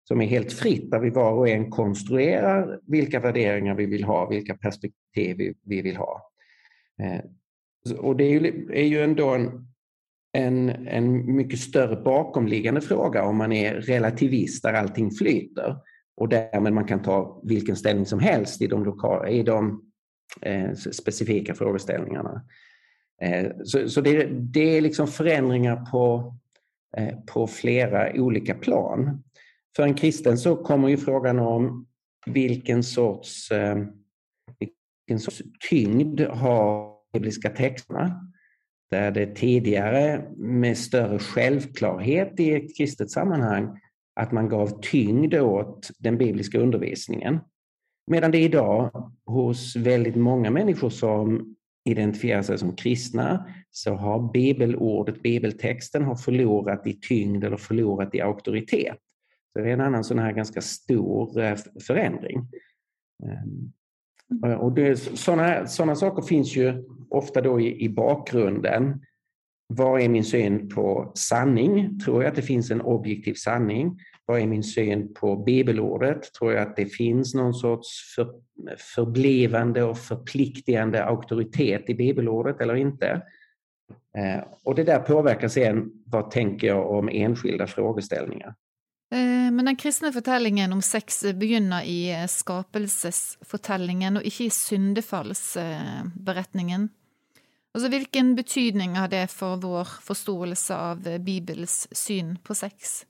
Som 0.04 0.22
är 0.22 0.26
helt 0.26 0.54
fritt, 0.54 0.92
där 0.92 1.00
vi 1.00 1.10
var 1.10 1.32
och 1.32 1.50
en 1.50 1.72
konstruerar 1.72 2.80
vilka 2.88 3.20
värderingar 3.20 3.76
vi 3.76 3.86
vill 3.86 4.04
ha, 4.04 4.30
vilka 4.30 4.58
perspektiv 4.58 5.38
vi, 5.38 5.54
vi 5.64 5.82
vill 5.82 5.98
ha. 5.98 6.32
Eh, 7.02 7.22
och 7.98 8.16
det 8.16 8.24
är 8.24 8.30
ju, 8.30 8.68
är 8.74 8.86
ju 8.86 9.02
ändå 9.02 9.30
en 9.30 9.68
en, 10.38 10.70
en 10.88 11.36
mycket 11.36 11.60
större 11.60 11.96
bakomliggande 11.96 12.82
fråga 12.82 13.24
om 13.24 13.38
man 13.38 13.52
är 13.52 13.74
relativist 13.74 14.64
där 14.64 14.74
allting 14.74 15.12
flyter 15.12 15.76
och 16.18 16.30
därmed 16.30 16.74
man 16.74 16.86
kan 16.86 17.02
ta 17.02 17.42
vilken 17.44 17.76
ställning 17.76 18.06
som 18.06 18.20
helst 18.20 18.62
i 18.62 18.68
de, 18.68 18.84
lokala, 18.84 19.30
i 19.30 19.44
de 19.44 19.82
eh, 20.42 20.74
specifika 20.74 21.56
frågeställningarna. 21.56 22.42
Eh, 23.22 23.52
så, 23.64 23.90
så 23.90 24.02
det, 24.02 24.26
det, 24.26 24.78
är 24.78 24.82
liksom 24.82 25.08
förändringar 25.08 25.86
på, 25.92 26.36
eh, 26.98 27.16
på 27.28 27.48
flera 27.48 28.22
olika 28.22 28.56
plan. 28.56 29.24
För 29.76 29.84
en 29.84 29.96
kristen 29.96 30.38
så 30.38 30.56
kommer 30.56 30.90
ju 30.90 30.98
frågan 30.98 31.40
om 31.40 31.88
vilken 32.26 32.84
sorts, 32.84 33.52
eh, 33.52 33.78
vilken 34.60 35.20
sorts 35.20 35.42
tyngd 35.70 36.22
har 36.22 36.94
bibliska 37.14 37.50
texterna? 37.50 38.28
där 38.90 39.12
det 39.12 39.36
tidigare 39.36 40.26
med 40.38 40.78
större 40.78 41.20
självklarhet 41.20 42.40
i 42.40 42.54
ett 42.54 42.78
kristet 42.78 43.12
sammanhang 43.12 43.80
att 44.16 44.32
man 44.32 44.50
gav 44.50 44.82
tyngd 44.82 45.34
åt 45.34 45.90
den 46.00 46.18
bibliska 46.18 46.60
undervisningen. 46.60 47.40
Medan 48.12 48.32
det 48.32 48.40
idag 48.40 49.12
hos 49.26 49.76
väldigt 49.76 50.16
många 50.16 50.52
människor 50.52 50.90
som 50.90 51.56
identifierar 51.88 52.42
sig 52.42 52.58
som 52.58 52.76
kristna 52.76 53.48
så 53.72 53.94
har 53.94 54.32
bibelordet, 54.34 55.24
bibeltexten 55.24 56.04
har 56.04 56.16
förlorat 56.16 56.88
i 56.88 56.94
tyngd 56.94 57.44
eller 57.44 57.58
förlorat 57.58 58.16
i 58.16 58.22
auktoritet. 58.22 58.98
Så 59.54 59.60
det 59.60 59.70
är 59.70 59.74
en 59.74 59.82
annan 59.82 60.04
sån 60.04 60.20
här 60.20 60.32
ganska 60.32 60.62
stor 60.62 61.40
eh, 61.40 61.58
förändring. 61.88 62.48
Ehm, 63.24 64.52
eh, 64.52 64.60
och 64.60 64.72
det, 64.72 64.98
sådana, 64.98 65.68
såna 65.68 65.96
saker 65.96 66.22
finns 66.22 66.56
ju 66.56 66.84
ofta 67.10 67.42
då 67.42 67.62
i, 67.62 67.84
i 67.84 67.90
bakgrunden. 67.90 69.02
Vad 69.74 70.02
är 70.02 70.10
min 70.10 70.24
syn 70.24 70.70
på 70.70 71.12
sanning? 71.16 72.00
Tror 72.00 72.24
jag 72.24 72.30
att 72.30 72.36
det 72.36 72.42
finns 72.42 72.72
en 72.72 72.82
objektiv 72.82 73.34
sanning? 73.34 74.00
Vad 74.28 74.42
är 74.42 74.48
min 74.48 74.64
syn 74.64 75.14
på 75.14 75.36
bibelordet? 75.36 76.34
Tror 76.34 76.54
jag 76.54 76.68
att 76.68 76.76
det 76.76 76.86
finns 76.86 77.34
någon 77.34 77.54
sorts 77.54 78.16
för, 78.16 78.34
förblivande 78.96 79.84
och 79.84 79.98
förpliktigande 79.98 81.04
auktoritet 81.04 81.90
i 81.90 81.96
bibelordet 81.96 82.62
eller 82.62 82.76
inte? 82.76 83.22
Eh, 84.18 84.44
och 84.64 84.76
det 84.76 84.84
där 84.84 85.00
påverkar 85.00 85.48
sen 85.48 85.92
vad 86.06 86.32
tänker 86.32 86.68
jag 86.68 86.92
om 86.92 87.10
enskilda 87.10 87.68
frågeställningar. 87.68 88.56
Eh, 89.12 89.52
men 89.52 89.66
den 89.66 89.76
kristna 89.76 90.12
fortellingen 90.12 90.74
om 90.74 90.82
sex 90.82 91.26
begynner 91.34 91.84
i 91.84 92.22
eh, 92.22 92.28
skapelsesfortellingen 92.28 94.18
inte 94.18 94.42
i 94.42 94.50
syndefallsberättningen. 94.50 96.90
Alltså, 97.74 97.90
vilken 97.90 98.36
betydning 98.36 98.96
har 98.96 99.08
det 99.08 99.28
för 99.28 99.56
vår 99.56 99.84
förståelse 99.84 100.76
av 100.76 101.08
eh, 101.08 101.18
Bibels 101.18 101.88
syn 101.92 102.38
på 102.44 102.56
sex? 102.56 103.06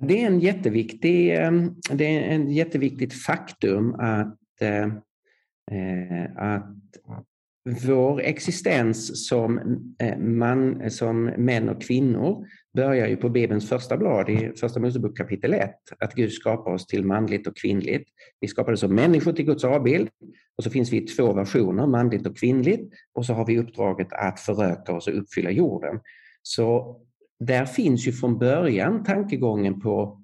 Det 0.00 0.22
är, 0.22 0.26
en 0.26 0.40
jätteviktig, 0.40 1.34
eh, 1.34 1.52
det 1.90 2.16
är 2.16 2.20
en 2.20 2.50
jätteviktigt 2.50 3.14
faktum 3.14 3.94
att, 3.94 4.38
eh, 4.60 4.84
eh, 5.70 6.36
att 6.36 6.76
vår 7.86 8.20
existens 8.20 9.28
som, 9.28 9.60
man, 10.18 10.90
som 10.90 11.24
män 11.24 11.68
och 11.68 11.82
kvinnor 11.82 12.46
börjar 12.76 13.06
ju 13.06 13.16
på 13.16 13.28
Bibelns 13.28 13.68
första 13.68 13.96
blad 13.96 14.28
i 14.28 14.52
Första 14.60 14.80
Mosebok 14.80 15.16
kapitel 15.16 15.54
1. 15.54 15.70
Att 15.98 16.14
Gud 16.14 16.32
skapar 16.32 16.72
oss 16.72 16.86
till 16.86 17.04
manligt 17.04 17.46
och 17.46 17.56
kvinnligt. 17.56 18.08
Vi 18.40 18.48
skapades 18.48 18.80
som 18.80 18.94
människor 18.94 19.32
till 19.32 19.44
Guds 19.44 19.64
avbild 19.64 20.08
och 20.56 20.64
så 20.64 20.70
finns 20.70 20.92
vi 20.92 20.96
i 20.96 21.06
två 21.06 21.32
versioner, 21.32 21.86
manligt 21.86 22.26
och 22.26 22.38
kvinnligt. 22.38 22.92
Och 23.12 23.26
så 23.26 23.32
har 23.34 23.46
vi 23.46 23.58
uppdraget 23.58 24.12
att 24.12 24.40
föröka 24.40 24.92
oss 24.92 25.08
och 25.08 25.18
uppfylla 25.18 25.50
jorden. 25.50 26.00
Så 26.42 27.00
där 27.46 27.64
finns 27.64 28.06
ju 28.06 28.12
från 28.12 28.38
början 28.38 29.04
tankegången 29.04 29.80
på 29.80 30.22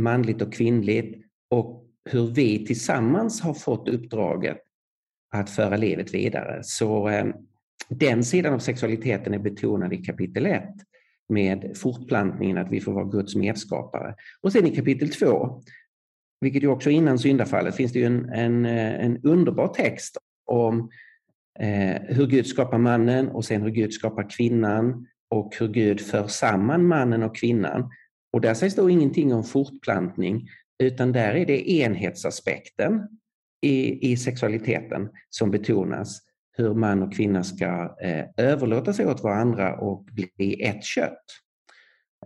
manligt 0.00 0.42
och 0.42 0.52
kvinnligt 0.52 1.24
och 1.50 1.86
hur 2.10 2.26
vi 2.26 2.66
tillsammans 2.66 3.40
har 3.40 3.54
fått 3.54 3.88
uppdraget 3.88 4.58
att 5.34 5.50
föra 5.50 5.76
livet 5.76 6.14
vidare. 6.14 6.60
Så 6.62 7.08
eh, 7.08 7.26
den 7.88 8.24
sidan 8.24 8.54
av 8.54 8.58
sexualiteten 8.58 9.34
är 9.34 9.38
betonad 9.38 9.92
i 9.92 9.96
kapitel 9.96 10.46
1 10.46 10.64
med 11.28 11.72
fortplantningen, 11.76 12.58
att 12.58 12.72
vi 12.72 12.80
får 12.80 12.92
vara 12.92 13.04
Guds 13.04 13.36
medskapare. 13.36 14.14
Och 14.40 14.52
sen 14.52 14.66
i 14.66 14.76
kapitel 14.76 15.10
2, 15.10 15.62
vilket 16.40 16.62
ju 16.62 16.68
också 16.68 16.90
innan 16.90 17.18
syndafallet, 17.18 17.76
finns 17.76 17.92
det 17.92 17.98
ju 17.98 18.04
en, 18.04 18.28
en, 18.28 18.66
eh, 18.66 19.04
en 19.04 19.22
underbar 19.22 19.68
text 19.68 20.16
om 20.46 20.90
eh, 21.58 22.02
hur 22.08 22.26
Gud 22.26 22.46
skapar 22.46 22.78
mannen 22.78 23.28
och 23.28 23.44
sen 23.44 23.62
hur 23.62 23.70
Gud 23.70 23.92
skapar 23.92 24.30
kvinnan 24.30 25.06
och 25.30 25.56
hur 25.58 25.68
Gud 25.68 26.00
för 26.00 26.26
samman 26.26 26.86
mannen 26.86 27.22
och 27.22 27.36
kvinnan. 27.36 27.90
Och 28.32 28.40
där 28.40 28.54
sägs 28.54 28.74
då 28.74 28.90
ingenting 28.90 29.34
om 29.34 29.44
fortplantning, 29.44 30.48
utan 30.82 31.12
där 31.12 31.34
är 31.34 31.46
det 31.46 31.70
enhetsaspekten 31.70 33.08
i, 33.60 34.10
i 34.12 34.16
sexualiteten 34.16 35.08
som 35.30 35.50
betonas. 35.50 36.20
Hur 36.56 36.74
man 36.74 37.02
och 37.02 37.14
kvinna 37.14 37.44
ska 37.44 37.96
eh, 38.02 38.24
överlåta 38.36 38.92
sig 38.92 39.06
åt 39.06 39.22
varandra 39.22 39.76
och 39.76 40.04
bli 40.04 40.62
ett 40.62 40.84
kött. 40.84 41.24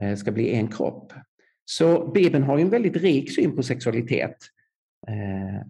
Eh, 0.01 0.17
ska 0.17 0.33
bli 0.33 0.55
en 0.55 0.69
kropp. 0.69 1.13
Så 1.65 2.11
Bibeln 2.13 2.45
har 2.45 2.59
en 2.59 2.71
väldigt 2.71 2.97
rik 2.97 3.35
syn 3.35 3.57
på 3.57 3.63
sexualitet. 3.63 4.37
Eh, 5.09 5.57
eh, 5.57 5.63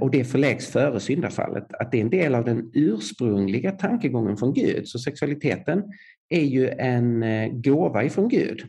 och 0.00 0.10
det 0.10 0.24
förläggs 0.24 0.66
före 0.66 1.00
syndafallet, 1.00 1.72
att 1.72 1.92
det 1.92 1.98
är 1.98 2.02
en 2.02 2.10
del 2.10 2.34
av 2.34 2.44
den 2.44 2.70
ursprungliga 2.74 3.72
tankegången 3.72 4.36
från 4.36 4.54
Gud. 4.54 4.88
Så 4.88 4.98
sexualiteten 4.98 5.82
är 6.28 6.44
ju 6.44 6.68
en 6.68 7.22
eh, 7.22 7.52
gåva 7.52 8.04
ifrån 8.04 8.28
Gud 8.28 8.62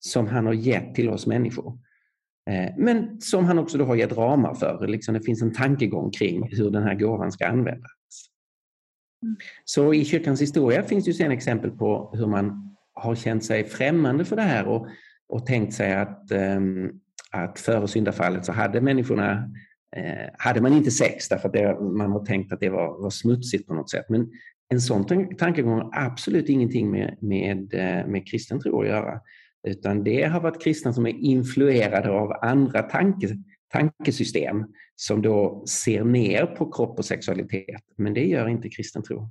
som 0.00 0.26
han 0.26 0.46
har 0.46 0.52
gett 0.52 0.94
till 0.94 1.08
oss 1.08 1.26
människor. 1.26 1.78
Eh, 2.50 2.74
men 2.78 3.20
som 3.20 3.44
han 3.44 3.58
också 3.58 3.78
då 3.78 3.84
har 3.84 3.94
gett 3.94 4.16
ramar 4.16 4.54
för. 4.54 4.86
Liksom 4.86 5.14
det 5.14 5.20
finns 5.20 5.42
en 5.42 5.52
tankegång 5.52 6.10
kring 6.10 6.48
hur 6.56 6.70
den 6.70 6.82
här 6.82 6.94
gåvan 6.94 7.32
ska 7.32 7.46
användas. 7.46 7.90
Mm. 9.22 9.36
Så 9.64 9.94
i 9.94 10.04
kyrkans 10.04 10.42
historia 10.42 10.82
finns 10.82 11.08
ju 11.08 11.12
sen 11.12 11.32
exempel 11.32 11.70
på 11.70 12.10
hur 12.14 12.26
man 12.26 12.76
har 12.92 13.14
känt 13.14 13.44
sig 13.44 13.64
främmande 13.64 14.24
för 14.24 14.36
det 14.36 14.42
här 14.42 14.66
och, 14.66 14.86
och 15.28 15.46
tänkt 15.46 15.74
sig 15.74 15.94
att, 15.94 16.32
um, 16.32 17.00
att 17.30 17.58
före 17.58 17.88
syndafallet 17.88 18.44
så 18.44 18.52
hade 18.52 18.80
människorna 18.80 19.32
eh, 19.32 19.42
Eh, 19.96 20.28
hade 20.38 20.60
man 20.60 20.72
inte 20.72 20.90
sex 20.90 21.28
därför 21.28 21.48
att 21.48 21.52
det, 21.52 21.80
man 21.80 22.12
har 22.12 22.24
tänkt 22.24 22.52
att 22.52 22.60
det 22.60 22.68
var, 22.68 23.02
var 23.02 23.10
smutsigt 23.10 23.66
på 23.66 23.74
något 23.74 23.90
sätt. 23.90 24.04
Men 24.08 24.30
en 24.68 24.80
sån 24.80 25.06
tankegång 25.38 25.72
har 25.72 25.90
absolut 25.92 26.48
ingenting 26.48 26.90
med, 26.90 27.16
med, 27.20 27.74
eh, 27.74 28.06
med 28.06 28.28
kristen 28.28 28.60
tro 28.60 28.80
att 28.80 28.88
göra. 28.88 29.20
Utan 29.68 30.04
det 30.04 30.22
har 30.22 30.40
varit 30.40 30.62
kristna 30.62 30.92
som 30.92 31.06
är 31.06 31.10
influerade 31.10 32.10
av 32.10 32.32
andra 32.42 32.82
tanke, 32.82 33.28
tankesystem 33.72 34.64
som 34.96 35.22
då 35.22 35.64
ser 35.66 36.04
ner 36.04 36.46
på 36.46 36.72
kropp 36.72 36.98
och 36.98 37.04
sexualitet. 37.04 37.82
Men 37.96 38.14
det 38.14 38.24
gör 38.24 38.48
inte 38.48 38.68
kristen 38.68 39.02
tro. 39.02 39.30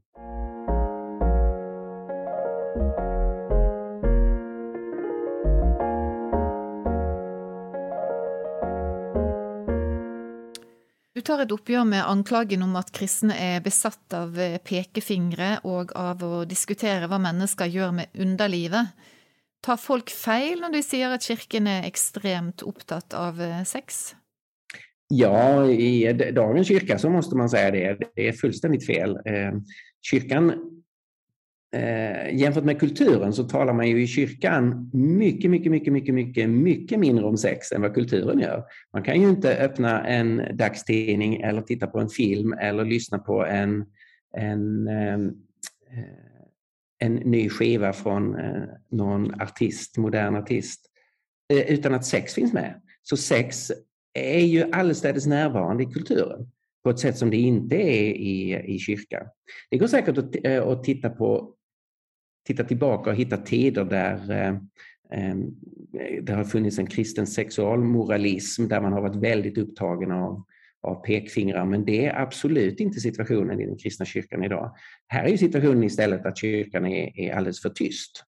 Tar 11.26 11.42
ett 11.42 11.52
oppgjør 11.52 11.84
med 11.84 12.10
anklagen 12.10 12.64
om 12.64 12.76
att 12.76 12.92
kristna 12.92 13.36
är 13.36 13.62
besatt 13.62 14.14
av 14.14 14.40
eh, 14.40 14.58
pekefingre 14.58 15.60
och 15.64 15.96
av 15.96 16.24
att 16.24 16.50
diskutera 16.50 17.08
vad 17.08 17.22
människor 17.22 17.68
gör 17.68 17.92
med 17.92 18.06
underlivet. 18.14 18.88
Tar 19.62 19.78
folk 19.78 20.10
fel 20.10 20.60
när 20.60 20.72
de 20.72 20.84
säger 20.84 21.10
att 21.10 21.24
kyrkan 21.24 21.68
är 21.68 21.88
extremt 21.88 22.62
opptatt 22.62 23.14
av 23.14 23.42
eh, 23.42 23.64
sex? 23.64 24.16
Ja, 25.08 25.66
i 25.70 26.14
dagens 26.36 26.68
kyrka 26.68 27.00
så 27.00 27.10
måste 27.10 27.36
man 27.36 27.50
säga 27.50 27.72
det. 27.72 27.98
Det 28.16 28.28
är 28.28 28.32
fullständigt 28.32 28.86
fel. 28.86 29.16
Eh, 29.26 29.54
kyrkan, 30.02 30.54
eh, 31.74 32.36
jämfört 32.36 32.64
med 32.64 32.80
kulturen 32.80 33.34
så 33.34 33.44
talar 33.44 33.74
man 33.74 33.90
ju 33.90 34.04
i 34.04 34.08
kyrkan 34.08 34.92
mycket, 34.94 35.52
mycket, 35.52 35.72
mycket, 35.72 35.94
mycket, 35.94 36.14
mycket, 36.14 36.50
mycket 36.50 37.00
mindre 37.00 37.26
om 37.26 37.38
sex 37.38 37.72
än 37.72 37.82
vad 37.82 37.94
kulturen 37.94 38.40
gör. 38.40 38.64
Man 38.94 39.04
kan 39.04 39.22
ju 39.22 39.30
inte 39.30 39.58
öppna 39.58 40.08
en 40.08 40.42
dagstidning 40.54 41.42
eller 41.42 41.62
titta 41.62 41.88
på 41.88 42.00
en 42.00 42.10
film 42.10 42.54
eller 42.54 42.86
lyssna 42.86 43.20
på 43.20 43.46
en, 43.46 43.86
en 44.38 44.88
ehm, 44.88 45.26
eh, 45.92 46.34
en 47.04 47.16
ny 47.16 47.50
skiva 47.50 47.94
från 47.94 48.36
eh, 48.40 48.64
någon 48.90 49.42
artist, 49.42 49.98
modern 49.98 50.36
artist, 50.36 50.86
eh, 51.54 51.72
utan 51.72 51.94
att 51.94 52.06
sex 52.06 52.34
finns 52.34 52.54
med. 52.54 52.82
Så 53.02 53.18
sex 53.18 53.72
är 54.14 54.40
ju 54.40 54.72
allestädes 54.72 55.26
närvarande 55.26 55.84
i 55.84 55.86
kulturen 55.86 56.52
på 56.84 56.90
ett 56.90 57.00
sätt 57.00 57.18
som 57.18 57.30
det 57.30 57.38
inte 57.38 57.76
är 57.76 58.14
i, 58.14 58.64
i 58.76 58.80
kyrkan. 58.80 59.28
Det 59.70 59.78
går 59.78 59.88
säkert 59.88 60.18
att, 60.18 60.36
eh, 60.44 60.68
att 60.68 60.84
titta, 60.84 61.10
på, 61.10 61.54
titta 62.44 62.64
tillbaka 62.64 63.10
och 63.10 63.16
hitta 63.16 63.38
tider 63.38 63.86
där 63.86 64.32
eh, 64.32 64.50
eh, 65.20 65.36
det 66.22 66.34
har 66.34 66.44
funnits 66.44 66.80
en 66.80 66.88
kristen 66.88 67.28
sexualmoralism 67.28 68.68
där 68.68 68.82
man 68.82 68.94
har 68.94 69.02
varit 69.02 69.16
väldigt 69.16 69.58
upptagen 69.58 70.12
av 70.12 70.44
av 70.84 70.96
pekfingrar, 70.96 71.66
men 71.66 71.86
det 71.86 72.06
är 72.06 72.22
absolut 72.22 72.80
inte 72.80 73.00
situationen 73.00 73.62
i 73.62 73.66
den 73.66 73.78
kristna 73.78 74.06
kyrkan 74.06 74.44
idag. 74.44 74.76
Här 75.08 75.24
är 75.26 75.38
situationen 75.38 75.84
istället 75.84 76.26
att 76.26 76.38
kyrkan 76.38 76.86
är, 76.86 77.20
är 77.20 77.34
alldeles 77.34 77.62
för 77.62 77.70
tyst. 77.70 78.24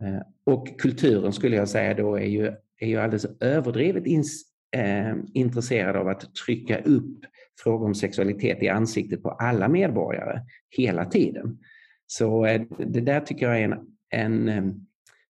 Eh, 0.00 0.22
och 0.44 0.80
kulturen 0.80 1.32
skulle 1.32 1.56
jag 1.56 1.68
säga 1.68 1.94
då 1.94 2.14
är 2.16 2.26
ju, 2.26 2.46
är 2.80 2.86
ju 2.86 2.96
alldeles 2.96 3.26
överdrivet 3.40 4.06
ins, 4.06 4.42
eh, 4.76 5.14
intresserad 5.34 5.96
av 5.96 6.08
att 6.08 6.34
trycka 6.34 6.78
upp 6.78 7.24
frågor 7.62 7.86
om 7.86 7.94
sexualitet 7.94 8.62
i 8.62 8.68
ansiktet 8.68 9.22
på 9.22 9.30
alla 9.30 9.68
medborgare 9.68 10.40
hela 10.70 11.04
tiden. 11.04 11.58
Så 12.06 12.46
eh, 12.46 12.62
det 12.78 13.00
där 13.00 13.20
tycker 13.20 13.46
jag 13.46 13.60
är 13.60 13.64
en, 13.64 13.78
en 14.10 14.48
ehm, 14.48 14.86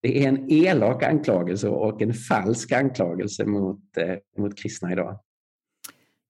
det 0.03 0.23
är 0.23 0.27
en 0.27 0.51
elak 0.51 1.03
anklagelse 1.03 1.67
och 1.67 2.01
en 2.01 2.13
falsk 2.13 2.71
anklagelse 2.71 3.45
mot, 3.45 3.97
eh, 3.97 4.15
mot 4.37 4.57
kristna 4.57 4.91
idag. 4.91 5.19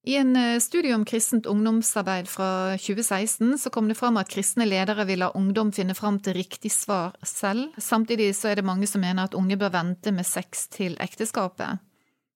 I 0.06 0.16
en 0.16 0.36
eh, 0.36 0.58
studie 0.60 0.94
om 0.94 1.04
kristent 1.04 1.46
ungdomsarbeid 1.46 2.28
fra 2.28 2.78
2016 2.78 3.58
så 3.58 3.70
kom 3.70 3.88
det 3.88 3.94
fram 3.94 4.16
att 4.16 4.28
kristne 4.28 4.66
ledere 4.66 5.04
vil 5.04 5.18
la 5.18 5.28
ungdom 5.28 5.72
finne 5.72 5.94
fram 5.94 6.20
till 6.20 6.32
riktig 6.32 6.72
svar 6.72 7.12
selv. 7.22 7.72
Samtidig 7.78 8.36
så 8.36 8.48
er 8.48 8.56
det 8.56 8.64
mange 8.64 8.86
som 8.86 9.00
mener 9.00 9.24
at 9.24 9.34
unge 9.34 9.56
bør 9.56 9.72
vente 9.72 10.12
med 10.12 10.26
sex 10.26 10.68
till 10.68 10.98
äktenskapet. 11.00 11.80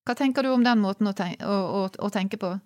Hva 0.07 0.15
tenker 0.15 0.43
du 0.43 0.49
om 0.49 0.65
den 0.65 0.81
måten 0.81 1.07
å, 1.07 1.13
tenke, 1.13 1.47
å, 1.47 1.85
å, 1.85 1.89
å 1.99 2.11
tenke 2.11 2.37
på? 2.37 2.57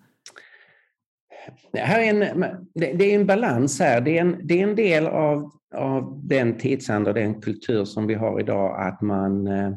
Här 1.75 2.01
är 2.01 2.09
en, 2.09 2.45
det 2.75 3.15
är 3.15 3.21
en 3.21 3.27
balans 3.27 3.81
här. 3.81 4.01
Det 4.01 4.19
är 4.19 4.21
en, 4.21 4.41
det 4.45 4.61
är 4.61 4.63
en 4.63 4.77
del 4.77 5.07
av, 5.07 5.51
av 5.75 6.21
den 6.25 6.59
tidsanda 6.59 7.11
och 7.11 7.15
den 7.15 7.41
kultur 7.41 7.85
som 7.85 8.07
vi 8.07 8.15
har 8.15 8.41
idag 8.41 8.87
att 8.89 9.01
man 9.01 9.47
eh, 9.47 9.73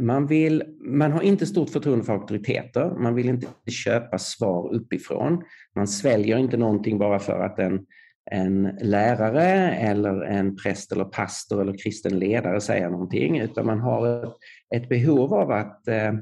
man, 0.00 0.26
vill, 0.26 0.62
man 0.80 1.12
har 1.12 1.22
inte 1.22 1.46
stort 1.46 1.70
förtroende 1.70 2.04
för 2.04 2.12
auktoriteter. 2.12 2.90
Man 2.90 3.14
vill 3.14 3.28
inte 3.28 3.46
köpa 3.70 4.18
svar 4.18 4.74
uppifrån. 4.74 5.42
Man 5.74 5.88
sväljer 5.88 6.38
inte 6.38 6.56
någonting 6.56 6.98
bara 6.98 7.18
för 7.18 7.40
att 7.40 7.58
en, 7.58 7.86
en 8.30 8.62
lärare 8.80 9.70
eller 9.70 10.20
en 10.20 10.56
präst 10.56 10.92
eller 10.92 11.04
pastor 11.04 11.60
eller 11.60 11.78
kristen 11.78 12.18
ledare 12.18 12.60
säger 12.60 12.90
någonting, 12.90 13.38
utan 13.38 13.66
man 13.66 13.80
har 13.80 14.24
ett, 14.24 14.34
ett 14.74 14.88
behov 14.88 15.34
av 15.34 15.50
att, 15.50 15.88
eh, 15.88 16.12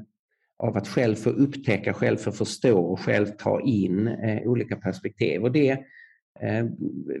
av 0.57 0.77
att 0.77 0.87
själv 0.87 1.15
få 1.15 1.29
upptäcka, 1.29 1.93
själv 1.93 2.17
få 2.17 2.31
förstå 2.31 2.79
och 2.79 2.99
själv 2.99 3.25
ta 3.25 3.61
in 3.61 4.07
eh, 4.07 4.41
olika 4.47 4.75
perspektiv. 4.75 5.41
Och 5.41 5.51
det, 5.51 5.85
Eh, 6.41 6.65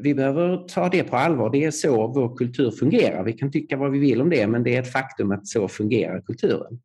vi 0.01 0.13
behöver 0.13 0.67
ta 0.67 0.89
det 0.89 1.03
på 1.03 1.15
allvar. 1.15 1.49
Det 1.49 1.63
är 1.63 1.71
så 1.71 2.07
vår 2.07 2.35
kultur 2.35 2.71
fungerar. 2.71 3.23
Vi 3.23 3.33
kan 3.33 3.51
tycka 3.51 3.77
vad 3.77 3.91
vi 3.91 3.99
vill 3.99 4.21
om 4.21 4.29
det, 4.29 4.47
men 4.47 4.63
det 4.63 4.75
är 4.75 4.81
ett 4.81 4.91
faktum 4.91 5.31
att 5.31 5.47
så 5.47 5.67
fungerar 5.67 6.21
kulturen. 6.21 6.79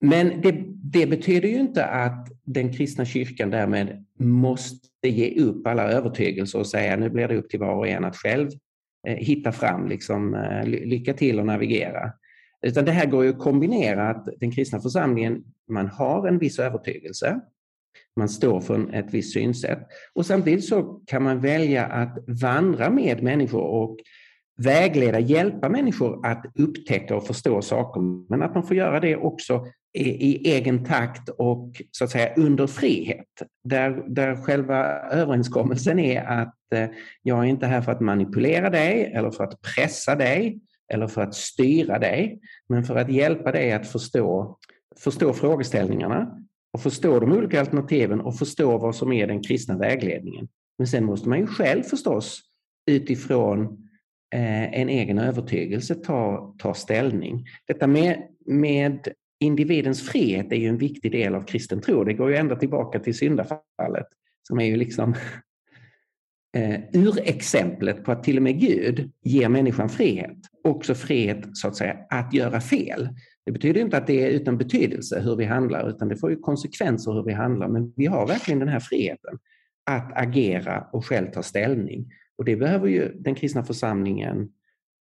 Men 0.00 0.40
det, 0.40 0.54
det, 0.92 1.06
betyder 1.06 1.48
ju 1.48 1.58
inte 1.58 1.84
att 1.84 2.28
den 2.44 2.72
kristna 2.72 3.04
kyrkan 3.04 3.50
därmed 3.50 4.06
måste 4.18 5.08
ge 5.08 5.40
upp 5.42 5.66
alla 5.66 5.82
övertygelser 5.82 6.58
och 6.58 6.66
säga 6.66 6.96
nu 6.96 7.10
blir 7.10 7.28
det 7.28 7.36
upp 7.36 7.50
till 7.50 7.60
var 7.60 7.74
och 7.74 7.88
en 7.88 8.04
att 8.04 8.16
själv 8.16 8.48
eh, 9.08 9.16
hitta 9.16 9.52
fram, 9.52 9.88
liksom, 9.88 10.34
eh, 10.34 10.66
lycka 10.66 11.14
till 11.14 11.40
och 11.40 11.46
navigera. 11.46 12.12
Utan 12.66 12.84
det 12.84 12.92
här 12.92 13.06
går 13.06 13.24
ju 13.24 13.30
att 13.30 13.38
kombinera 13.38 14.10
att 14.10 14.28
den 14.40 14.50
kristna 14.50 14.80
församlingen, 14.80 15.44
man 15.68 15.86
har 15.86 16.28
en 16.28 16.38
viss 16.38 16.58
övertygelse, 16.58 17.40
man 18.16 18.28
står 18.28 18.60
för 18.60 18.94
ett 18.94 19.14
visst 19.14 19.32
synsätt 19.32 19.78
och 20.14 20.26
samtidigt 20.26 20.64
så 20.64 20.82
kan 21.06 21.22
man 21.22 21.40
välja 21.40 21.86
att 21.86 22.18
vandra 22.42 22.90
med 22.90 23.22
människor 23.22 23.62
och 23.62 23.96
vägleda, 24.58 25.18
hjälpa 25.18 25.68
människor 25.68 26.26
att 26.26 26.44
upptäcka 26.58 27.16
och 27.16 27.26
förstå 27.26 27.62
saker, 27.62 28.00
men 28.30 28.42
att 28.42 28.54
man 28.54 28.66
får 28.66 28.76
göra 28.76 29.00
det 29.00 29.16
också 29.16 29.66
i, 29.92 30.10
i 30.10 30.52
egen 30.52 30.84
takt 30.84 31.28
och 31.28 31.82
så 31.90 32.04
att 32.04 32.10
säga 32.10 32.34
under 32.36 32.66
frihet. 32.66 33.26
Där, 33.64 34.04
där 34.08 34.36
själva 34.36 34.84
överenskommelsen 35.10 35.98
är 35.98 36.22
att 36.22 36.72
eh, 36.74 36.86
jag 37.22 37.38
är 37.38 37.44
inte 37.44 37.66
här 37.66 37.80
för 37.80 37.92
att 37.92 38.00
manipulera 38.00 38.70
dig 38.70 39.12
eller 39.14 39.30
för 39.30 39.44
att 39.44 39.60
pressa 39.62 40.14
dig 40.14 40.60
eller 40.92 41.06
för 41.06 41.22
att 41.22 41.34
styra 41.34 41.98
dig, 41.98 42.40
men 42.68 42.84
för 42.84 42.96
att 42.96 43.12
hjälpa 43.12 43.52
dig 43.52 43.72
att 43.72 43.86
förstå, 43.86 44.58
förstå 44.98 45.32
frågeställningarna 45.32 46.38
och 46.72 46.80
förstå 46.80 47.20
de 47.20 47.32
olika 47.32 47.60
alternativen 47.60 48.20
och 48.20 48.38
förstå 48.38 48.78
vad 48.78 48.96
som 48.96 49.12
är 49.12 49.26
den 49.26 49.42
kristna 49.42 49.78
vägledningen. 49.78 50.48
Men 50.78 50.86
sen 50.86 51.04
måste 51.04 51.28
man 51.28 51.38
ju 51.38 51.46
själv 51.46 51.82
förstås 51.82 52.40
utifrån 52.86 53.62
eh, 54.34 54.80
en 54.80 54.88
egen 54.88 55.18
övertygelse 55.18 55.94
ta, 55.94 56.54
ta 56.58 56.74
ställning. 56.74 57.46
Detta 57.66 57.86
med, 57.86 58.22
med 58.46 59.08
individens 59.40 60.08
frihet 60.08 60.52
är 60.52 60.56
ju 60.56 60.68
en 60.68 60.78
viktig 60.78 61.12
del 61.12 61.34
av 61.34 61.42
kristen 61.42 61.80
tro. 61.80 62.04
Det 62.04 62.14
går 62.14 62.30
ju 62.30 62.36
ända 62.36 62.56
tillbaka 62.56 63.00
till 63.00 63.18
syndafallet 63.18 64.06
som 64.42 64.60
är 64.60 64.64
ju 64.64 64.76
liksom 64.76 65.14
eh, 66.56 66.80
urexemplet 66.92 68.04
på 68.04 68.12
att 68.12 68.24
till 68.24 68.36
och 68.36 68.42
med 68.42 68.60
Gud 68.60 69.10
ger 69.22 69.48
människan 69.48 69.88
frihet. 69.88 70.36
Också 70.64 70.94
frihet 70.94 71.56
så 71.56 71.68
att 71.68 71.76
säga 71.76 71.96
att 72.10 72.34
göra 72.34 72.60
fel. 72.60 73.08
Det 73.46 73.52
betyder 73.52 73.80
inte 73.80 73.96
att 73.96 74.06
det 74.06 74.22
är 74.22 74.28
utan 74.28 74.58
betydelse 74.58 75.20
hur 75.20 75.36
vi 75.36 75.44
handlar 75.44 75.90
utan 75.90 76.08
det 76.08 76.16
får 76.16 76.30
ju 76.30 76.36
konsekvenser 76.36 77.12
hur 77.12 77.22
vi 77.22 77.32
handlar. 77.32 77.68
Men 77.68 77.92
vi 77.96 78.06
har 78.06 78.26
verkligen 78.26 78.58
den 78.58 78.68
här 78.68 78.80
friheten 78.80 79.38
att 79.90 80.12
agera 80.14 80.88
och 80.92 81.06
själv 81.06 81.30
ta 81.30 81.42
ställning. 81.42 82.12
Och 82.38 82.44
det 82.44 82.56
behöver 82.56 82.88
ju 82.88 83.12
den 83.18 83.34
kristna 83.34 83.64
församlingen 83.64 84.48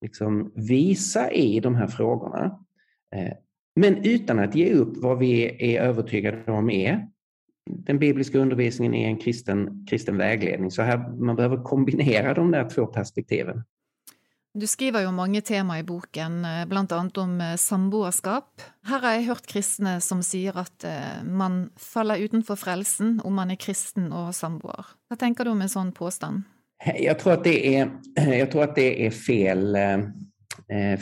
liksom 0.02 0.52
visa 0.56 1.32
i 1.32 1.60
de 1.60 1.76
här 1.76 1.88
frågorna. 1.88 2.60
Eh, 3.16 3.34
men 3.76 4.06
utan 4.06 4.40
att 4.40 4.56
ge 4.56 4.74
upp 4.74 4.98
vad 4.98 5.20
vi 5.20 5.58
är 5.76 5.82
övertygade 5.82 6.52
om 6.52 6.70
är 6.70 7.08
den 7.86 7.99
bibliska 7.99 8.39
undervisningen 8.39 8.93
är 8.93 9.07
en 9.07 9.17
kristen, 9.17 9.86
kristen 9.89 10.17
vägledning. 10.17 10.71
Så 10.71 10.81
här, 10.81 10.97
man 11.25 11.36
behöver 11.36 11.63
kombinera 11.63 12.34
de 12.34 12.51
där 12.51 12.69
två 12.69 12.86
perspektiven. 12.86 13.63
Du 14.53 14.67
skriver 14.67 15.05
jo 15.05 15.12
mange 15.12 15.41
tema 15.41 15.79
i 15.79 15.84
boken, 15.84 16.45
eh, 16.45 16.65
blant 16.67 16.91
annet 16.91 17.17
om 17.17 17.41
eh, 17.41 17.55
samboerskap. 17.55 18.62
Her 18.84 18.99
har 18.99 19.13
jeg 19.15 19.27
hørt 19.29 19.45
kristne 19.47 19.93
som 20.03 20.19
sier 20.27 20.57
at 20.60 20.84
eh, 20.84 21.21
man 21.23 21.69
faller 21.79 22.19
utenfor 22.19 22.60
frelsen 22.60 23.21
om 23.23 23.39
man 23.39 23.51
er 23.51 23.55
kristen 23.55 24.10
og 24.12 24.34
samboer. 24.36 24.89
Hva 25.07 25.15
tenker 25.15 25.47
du 25.47 25.53
om 25.53 25.62
en 25.63 25.71
sånn 25.71 25.93
påstand? 25.95 26.43
Jag 26.99 27.19
tror 27.19 27.34
att 27.34 27.43
det 27.43 27.75
är, 27.75 27.89
jag 28.39 28.51
tror 28.51 28.63
att 28.63 28.75
det 28.75 29.05
är 29.05 29.12
fel, 29.12 29.77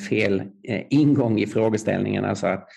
fel 0.10 0.44
ingång 0.90 1.40
i 1.40 1.48
frågeställningen. 1.48 2.26
Alltså 2.26 2.48
att, 2.48 2.68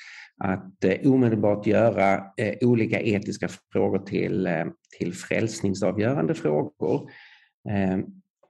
att 0.41 0.85
eh, 0.85 1.13
omedelbart 1.13 1.67
göra 1.67 2.25
eh, 2.37 2.69
olika 2.69 3.01
etiska 3.01 3.49
frågor 3.73 3.99
till, 3.99 4.47
eh, 4.47 4.65
till 4.99 5.15
frälsningsavgörande 5.15 6.35
frågor. 6.35 7.11
Ehm, 7.69 8.05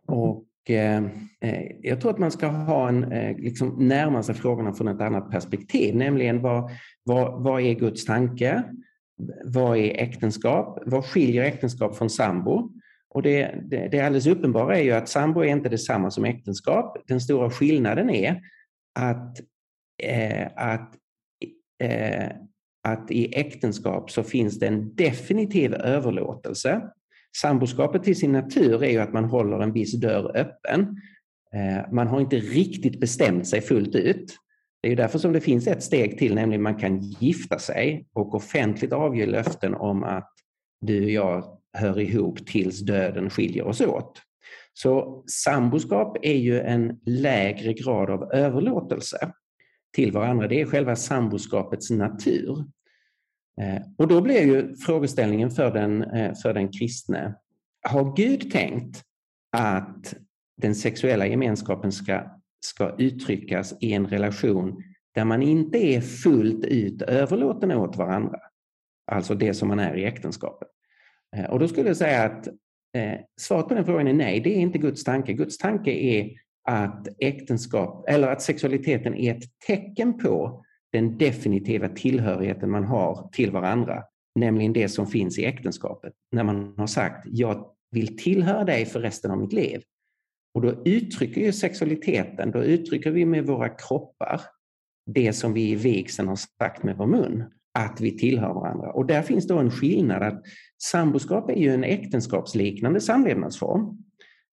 och 0.06 0.46
ehm, 0.68 1.10
jag 1.80 2.00
tror 2.00 2.10
att 2.10 2.18
man 2.18 2.30
ska 2.30 2.46
ha 2.46 2.88
en, 2.88 3.00
liksom 3.38 3.88
närma 3.88 4.22
sig 4.22 4.34
frågorna 4.34 4.72
från 4.72 4.88
ett 4.88 5.00
annat 5.00 5.30
perspektiv, 5.30 5.96
nämligen 5.96 6.42
vad, 6.42 6.70
vad, 7.04 7.42
vad 7.42 7.62
är 7.62 7.74
Guds 7.74 8.04
tanke? 8.04 8.62
Vad 9.44 9.78
är 9.78 10.02
äktenskap? 10.02 10.78
Vad 10.86 11.04
skiljer 11.04 11.44
äktenskap 11.44 11.96
från 11.96 12.10
sambo? 12.10 12.70
Och 13.14 13.22
det, 13.22 13.54
det, 13.62 13.88
det 13.88 14.00
alldeles 14.00 14.26
uppenbara 14.26 14.78
är 14.78 14.82
ju 14.82 14.92
att 14.92 15.08
sambo 15.08 15.40
är 15.40 15.48
inte 15.48 15.68
detsamma 15.68 16.10
som 16.10 16.24
äktenskap. 16.24 16.96
Den 17.06 17.20
stora 17.20 17.50
skillnaden 17.50 18.10
är 18.10 18.40
att, 18.94 19.40
eh, 20.02 20.46
att, 20.56 20.94
eh, 21.82 22.28
att 22.88 23.10
i 23.10 23.34
äktenskap 23.34 24.10
så 24.10 24.22
finns 24.22 24.58
det 24.58 24.66
en 24.66 24.94
definitiv 24.94 25.74
överlåtelse 25.74 26.82
Samboskapet 27.36 28.02
till 28.02 28.16
sin 28.16 28.32
natur 28.32 28.82
är 28.82 28.90
ju 28.90 28.98
att 28.98 29.12
man 29.12 29.24
håller 29.24 29.60
en 29.60 29.72
viss 29.72 29.92
dörr 29.92 30.36
öppen. 30.36 31.00
Eh, 31.54 31.92
man 31.92 32.06
har 32.06 32.20
inte 32.20 32.36
riktigt 32.36 33.00
bestämt 33.00 33.46
sig 33.46 33.60
fullt 33.60 33.94
ut. 33.94 34.36
Det 34.82 34.92
är 34.92 34.96
därför 34.96 35.18
som 35.18 35.32
det 35.32 35.40
finns 35.40 35.66
ett 35.66 35.82
steg 35.82 36.18
till, 36.18 36.34
nämligen 36.34 36.62
man 36.62 36.78
kan 36.78 37.00
gifta 37.00 37.58
sig 37.58 38.06
och 38.12 38.34
offentligt 38.34 38.92
avge 38.92 39.26
löften 39.26 39.74
om 39.74 40.04
att 40.04 40.32
du 40.80 41.04
och 41.04 41.10
jag 41.10 41.58
hör 41.72 42.00
ihop 42.00 42.46
tills 42.46 42.80
döden 42.80 43.30
skiljer 43.30 43.64
oss 43.64 43.80
åt. 43.80 44.22
Så 44.74 45.24
samboskap 45.26 46.16
är 46.22 46.36
ju 46.36 46.60
en 46.60 47.00
lägre 47.06 47.72
grad 47.72 48.10
av 48.10 48.32
överlåtelse 48.32 49.32
till 49.94 50.12
varandra. 50.12 50.48
Det 50.48 50.60
är 50.60 50.66
själva 50.66 50.96
samboskapets 50.96 51.90
natur. 51.90 52.64
Eh, 53.60 53.82
och 53.98 54.08
då 54.08 54.20
blir 54.20 54.42
ju 54.42 54.76
frågeställningen 54.76 55.50
för 55.50 55.70
den, 55.70 56.02
eh, 56.02 56.34
för 56.42 56.54
den 56.54 56.68
kristne, 56.68 57.34
har 57.88 58.16
Gud 58.16 58.50
tänkt 58.50 59.02
att 59.56 60.14
den 60.56 60.74
sexuella 60.74 61.26
gemenskapen 61.26 61.92
ska, 61.92 62.22
ska 62.60 62.96
uttryckas 62.98 63.74
i 63.80 63.92
en 63.92 64.06
relation 64.06 64.82
där 65.14 65.24
man 65.24 65.42
inte 65.42 65.78
är 65.78 66.00
fullt 66.00 66.64
ut 66.64 67.02
överlåten 67.02 67.72
åt 67.72 67.96
varandra? 67.96 68.38
Alltså 69.12 69.34
det 69.34 69.54
som 69.54 69.68
man 69.68 69.78
är 69.78 69.96
i 69.96 70.04
äktenskapet. 70.04 70.68
Eh, 71.36 71.44
och 71.44 71.58
då 71.58 71.68
skulle 71.68 71.88
jag 71.88 71.96
säga 71.96 72.22
att 72.22 72.46
eh, 72.96 73.20
svaret 73.40 73.68
på 73.68 73.74
den 73.74 73.84
frågan 73.84 74.08
är 74.08 74.12
nej, 74.12 74.40
det 74.40 74.54
är 74.54 74.60
inte 74.60 74.78
Guds 74.78 75.04
tanke. 75.04 75.32
Guds 75.32 75.58
tanke 75.58 75.90
är 75.90 76.30
att 76.64 77.08
äktenskap, 77.18 78.04
eller 78.08 78.28
att 78.28 78.42
sexualiteten 78.42 79.14
är 79.14 79.34
ett 79.34 79.44
tecken 79.66 80.18
på 80.18 80.64
den 80.92 81.18
definitiva 81.18 81.88
tillhörigheten 81.88 82.70
man 82.70 82.84
har 82.84 83.28
till 83.32 83.50
varandra, 83.50 84.02
nämligen 84.34 84.72
det 84.72 84.88
som 84.88 85.06
finns 85.06 85.38
i 85.38 85.44
äktenskapet. 85.44 86.12
När 86.32 86.44
man 86.44 86.74
har 86.76 86.86
sagt 86.86 87.26
jag 87.30 87.66
vill 87.90 88.18
tillhöra 88.18 88.64
dig 88.64 88.86
för 88.86 89.00
resten 89.00 89.30
av 89.30 89.38
mitt 89.38 89.52
liv. 89.52 89.82
Och 90.54 90.62
då 90.62 90.82
uttrycker 90.84 91.40
ju 91.40 91.52
sexualiteten, 91.52 92.50
då 92.50 92.64
uttrycker 92.64 93.10
vi 93.10 93.24
med 93.24 93.46
våra 93.46 93.68
kroppar 93.68 94.40
det 95.06 95.32
som 95.32 95.52
vi 95.52 95.70
i 95.70 95.74
vigseln 95.74 96.28
har 96.28 96.36
sagt 96.36 96.82
med 96.82 96.96
vår 96.96 97.06
mun, 97.06 97.44
att 97.78 98.00
vi 98.00 98.18
tillhör 98.18 98.54
varandra. 98.54 98.92
Och 98.92 99.06
där 99.06 99.22
finns 99.22 99.46
då 99.46 99.58
en 99.58 99.70
skillnad 99.70 100.22
att 100.22 100.42
samboskap 100.82 101.50
är 101.50 101.56
ju 101.56 101.74
en 101.74 101.84
äktenskapsliknande 101.84 103.00
samlevnadsform. 103.00 104.04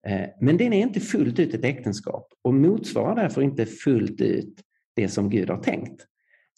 Eh, 0.08 0.30
men 0.42 0.58
den 0.58 0.74
är 0.74 0.82
inte 0.82 1.00
fullt 1.00 1.40
ut 1.40 1.54
ett 1.54 1.66
äktenskap 1.66 2.28
och 2.42 2.54
motsvarar 2.54 3.16
därför 3.16 3.42
inte 3.42 3.66
fullt 3.66 4.22
ut 4.22 4.54
det 4.96 5.08
som 5.08 5.30
Gud 5.30 5.50
har 5.50 5.64
tänkt. 5.64 6.06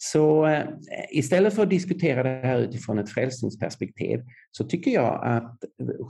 Så 0.04 0.46
eh, 0.46 0.64
istället 1.10 1.54
för 1.54 1.62
att 1.62 1.70
diskutera 1.70 2.22
det 2.22 2.46
här 2.46 2.58
utifrån 2.58 2.98
ett 2.98 3.10
frälsningsperspektiv 3.10 4.20
så 4.50 4.64
tycker 4.64 4.90
jag 4.90 5.20
att 5.24 5.58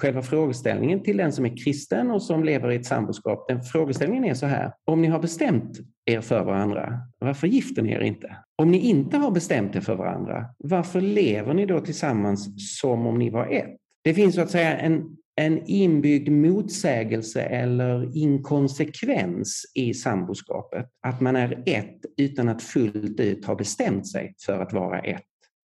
själva 0.01 0.23
frågeställningen 0.23 1.03
till 1.03 1.17
den 1.17 1.33
som 1.33 1.45
är 1.45 1.57
kristen 1.65 2.11
och 2.11 2.23
som 2.23 2.45
lever 2.45 2.71
i 2.71 2.77
ett 2.77 2.87
samboskap, 2.87 3.49
den 3.49 3.63
frågeställningen 3.63 4.25
är 4.25 4.35
så 4.35 4.47
här. 4.47 4.73
Om 4.85 5.03
ni 5.03 5.09
har 5.09 5.19
bestämt 5.19 5.79
er 6.05 6.21
för 6.21 6.45
varandra, 6.45 7.01
varför 7.19 7.47
gifter 7.47 7.83
ni 7.83 7.93
er 7.93 8.01
inte? 8.01 8.37
Om 8.57 8.71
ni 8.71 8.79
inte 8.79 9.17
har 9.17 9.31
bestämt 9.31 9.77
er 9.77 9.81
för 9.81 9.95
varandra, 9.95 10.47
varför 10.59 11.01
lever 11.01 11.55
ni 11.55 11.67
då 11.67 11.81
tillsammans 11.81 12.49
som 12.81 13.07
om 13.07 13.19
ni 13.19 13.31
var 13.31 13.47
ett? 13.47 13.77
Det 14.05 14.15
finns 14.15 14.35
så 14.35 14.41
att 14.41 14.51
säga 14.51 14.79
en 14.79 15.17
en 15.35 15.67
inbyggd 15.67 16.29
motsägelse 16.29 17.43
eller 17.43 18.17
inkonsekvens 18.17 19.73
i 19.75 19.95
samboskapet. 19.95 20.87
Att 21.07 21.21
man 21.21 21.37
är 21.37 21.63
ett 21.67 22.01
utan 22.17 22.49
att 22.49 22.63
fullt 22.63 23.21
ut 23.21 23.45
ha 23.45 23.55
bestämt 23.55 24.09
sig 24.09 24.35
för 24.47 24.61
att 24.61 24.73
vara 24.73 25.01
ett. 25.01 25.23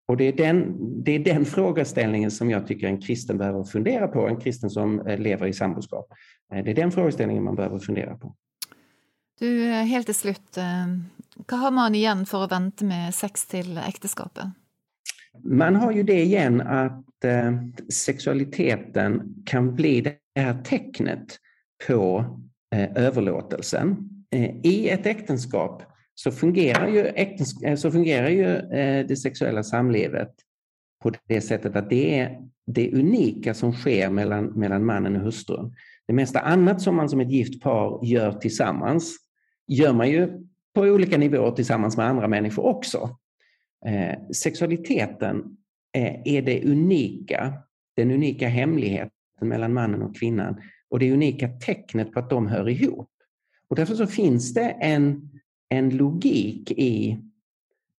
Och 0.09 0.16
det 0.16 0.25
är, 0.25 0.33
den, 0.33 0.79
det 1.05 1.12
är 1.12 1.18
den 1.18 1.44
frågeställningen 1.44 2.31
som 2.31 2.51
jag 2.51 2.66
tycker 2.66 2.87
en 2.87 3.01
kristen 3.01 3.38
behöver 3.38 3.64
fundera 3.64 4.09
på, 4.09 4.29
en 4.29 4.40
kristen 4.40 4.70
som 4.70 5.07
eh, 5.07 5.18
lever 5.18 5.46
i 5.46 5.53
samboskap. 5.53 6.07
Eh, 6.55 6.64
det 6.64 6.70
är 6.70 6.75
den 6.75 6.92
frågeställningen 6.92 7.44
man 7.44 7.57
behöver 7.57 7.79
fundera 7.79 8.16
på. 8.16 8.35
Du, 9.38 9.64
eh, 9.64 9.85
helt 9.85 10.07
till 10.07 10.14
slut, 10.14 10.59
vad 11.48 11.61
har 11.61 11.70
man 11.70 11.94
igen 11.94 12.27
för 12.27 12.44
att 12.44 12.53
vänta 12.53 12.85
med 12.85 13.14
sex 13.14 13.46
till 13.46 13.79
äktenskapet? 13.79 14.44
Man 15.45 15.77
har 15.77 15.92
ju 15.92 16.03
det 16.03 16.23
igen 16.23 16.61
att 16.61 17.25
eh, 17.25 17.53
sexualiteten 17.92 19.35
kan 19.47 19.75
bli 19.75 20.01
det 20.01 20.16
här 20.37 20.62
tecknet 20.62 21.38
på 21.87 22.25
eh, 22.75 22.90
överlåtelsen. 22.95 23.97
Eh, 24.31 24.51
I 24.62 24.88
ett 24.88 25.07
äktenskap 25.07 25.83
så 26.14 26.31
fungerar 26.31 26.88
ju, 26.88 27.07
äktens, 27.07 27.62
eh, 27.62 27.77
så 27.77 27.90
fungerar 27.90 28.29
ju 28.29 28.57
eh, 28.57 29.07
det 29.07 29.16
sexuella 29.16 29.62
samlivet 29.62 30.31
på 31.03 31.12
det 31.29 31.40
sättet 31.40 31.77
att 31.77 31.90
det 31.90 32.18
är 32.18 32.38
det 32.66 32.92
unika 32.92 33.55
som 33.55 33.73
sker 33.73 34.11
mellan, 34.11 34.45
mellan 34.45 34.85
mannen 34.85 35.16
och 35.16 35.23
hustrun. 35.23 35.75
Det 36.07 36.12
mesta 36.12 36.40
annat 36.40 36.83
som 36.83 36.97
man 36.97 37.09
som 37.09 37.21
ett 37.21 37.31
gift 37.31 37.62
par 37.62 38.05
gör 38.05 38.33
tillsammans 38.33 39.16
gör 39.68 39.92
man 39.92 40.11
ju 40.11 40.29
på 40.75 40.81
olika 40.81 41.18
nivåer 41.18 41.51
tillsammans 41.51 41.97
med 41.97 42.07
andra 42.07 42.29
människor 42.29 42.66
också. 42.66 43.16
Eh, 43.87 44.18
sexualiteten 44.33 45.57
eh, 45.97 46.21
är 46.25 46.42
det 46.42 46.64
unika, 46.64 47.53
den 47.97 48.11
unika 48.11 48.49
hemligheten 48.49 49.11
mellan 49.40 49.73
mannen 49.73 50.03
och 50.03 50.16
kvinnan 50.16 50.62
och 50.88 50.99
det 50.99 51.12
unika 51.12 51.49
tecknet 51.49 52.12
på 52.12 52.18
att 52.18 52.31
de 52.31 52.47
hör 52.47 52.68
ihop. 52.68 53.11
Och 53.68 53.77
därför 53.77 53.95
så 53.95 54.07
finns 54.07 54.55
det 54.55 54.71
en, 54.71 55.31
en 55.68 55.97
logik 55.97 56.71
i 56.71 57.18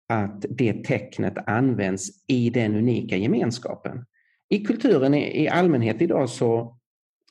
att 0.09 0.45
det 0.49 0.85
tecknet 0.85 1.35
används 1.47 2.11
i 2.27 2.51
den 2.51 2.75
unika 2.75 3.17
gemenskapen. 3.17 4.05
I 4.49 4.65
kulturen 4.65 5.15
i, 5.15 5.49
allmänhet 5.49 6.03
idag 6.03 6.29
så, 6.29 6.79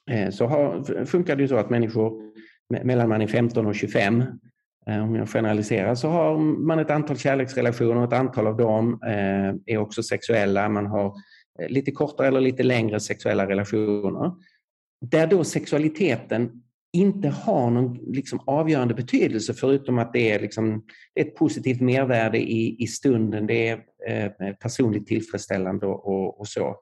eh, 0.09 0.29
så 0.29 0.45
har, 0.45 1.05
funkar 1.05 1.35
det 1.35 1.41
ju 1.41 1.47
så 1.47 1.55
att 1.55 1.69
människor 1.69 2.31
mellan 2.83 3.09
man 3.09 3.21
är 3.21 3.27
15 3.27 3.65
och 3.65 3.75
25 3.75 4.23
Eh, 4.87 5.03
om 5.03 5.15
jag 5.15 5.29
generaliserar 5.29 5.95
så 5.95 6.09
har 6.09 6.37
man 6.37 6.79
ett 6.79 6.89
antal 6.89 7.17
kärleksrelationer 7.17 7.95
och 7.95 8.03
ett 8.03 8.19
antal 8.19 8.47
av 8.47 8.57
dem 8.57 8.99
eh, 9.05 9.73
är 9.73 9.77
också 9.77 10.03
sexuella. 10.03 10.69
Man 10.69 10.85
har 10.85 11.13
eh, 11.59 11.69
lite 11.69 11.91
kortare 11.91 12.27
eller 12.27 12.41
lite 12.41 12.63
längre 12.63 12.99
sexuella 12.99 13.49
relationer. 13.49 14.31
Där 15.01 15.27
då 15.27 15.43
sexualiteten 15.43 16.63
inte 16.93 17.29
har 17.29 17.71
någon 17.71 17.93
liksom 17.93 18.39
avgörande 18.45 18.93
betydelse 18.93 19.53
förutom 19.53 19.99
att 19.99 20.13
det 20.13 20.31
är, 20.31 20.39
liksom, 20.39 20.83
ett 21.19 21.35
positivt 21.35 21.81
mervärde 21.81 22.37
i, 22.37 22.83
i 22.83 22.87
stunden, 22.87 23.47
det 23.47 23.67
är 23.67 23.83
eh, 24.07 24.53
personligt 24.53 25.07
tillfredsställande 25.07 25.85
och, 25.85 26.07
och, 26.07 26.39
och, 26.39 26.47
så. 26.47 26.75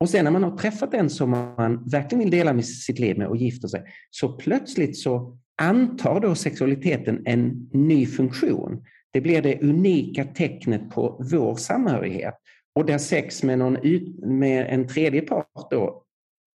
Och 0.00 0.08
sen 0.08 0.24
när 0.24 0.30
man 0.32 0.42
har 0.42 0.56
träffat 0.56 0.94
en 0.94 1.10
som 1.10 1.30
man 1.30 1.88
verkligen 1.90 2.18
vill 2.18 2.30
dela 2.30 2.52
med 2.52 2.64
sitt 2.64 2.98
liv 2.98 3.18
med 3.18 3.26
och 3.26 3.36
gifter 3.36 3.68
sig, 3.68 3.82
så 4.10 4.32
plötsligt 4.32 4.96
så 4.96 5.38
antar 5.62 6.20
då 6.20 6.34
sexualiteten 6.34 7.22
en 7.24 7.68
ny 7.72 8.06
funktion. 8.06 8.84
Det 9.10 9.20
blir 9.20 9.42
det 9.42 9.62
unika 9.62 10.24
tecknet 10.24 10.90
på 10.90 11.26
vår 11.32 11.54
samhörighet. 11.54 12.34
Och 12.74 12.86
där 12.86 12.98
sex 12.98 13.42
med, 13.42 13.58
någon, 13.58 13.76
med 14.22 14.66
en 14.70 14.88
tredje 14.88 15.20
part 15.20 15.70
då 15.70 16.02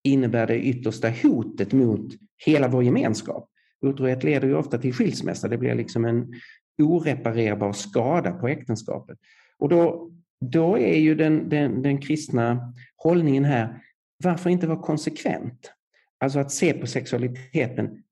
innebär 0.05 0.47
det 0.47 0.61
yttersta 0.61 1.09
hotet 1.23 1.73
mot 1.73 2.12
hela 2.47 2.69
vår 2.69 2.85
gemenskap. 2.85 3.49
Otrohet 3.87 4.25
leder 4.25 4.49
ju 4.49 4.57
ofta 4.57 4.79
till 4.79 4.95
skilsmässa. 4.95 5.49
Det 5.49 5.59
blir 5.59 5.75
liksom 5.75 6.05
en 6.05 6.33
oreparerbar 6.83 7.73
skada 7.73 8.33
på 8.33 8.49
äktenskapet. 8.49 9.19
Och 9.59 9.69
då, 9.69 10.11
då 10.40 10.79
är 10.79 10.99
ju 10.99 11.14
den, 11.14 11.49
den, 11.49 11.83
den 11.83 11.99
kristna 11.99 12.75
hållningen 12.97 13.45
här, 13.45 13.83
varför 14.25 14.51
inte 14.51 14.66
vara 14.66 14.83
konsekvent? 14.83 15.73
Alltså 16.21 16.38
att 16.38 16.53
se 16.53 16.73
på 16.73 16.87
sexualiteten 16.87 18.03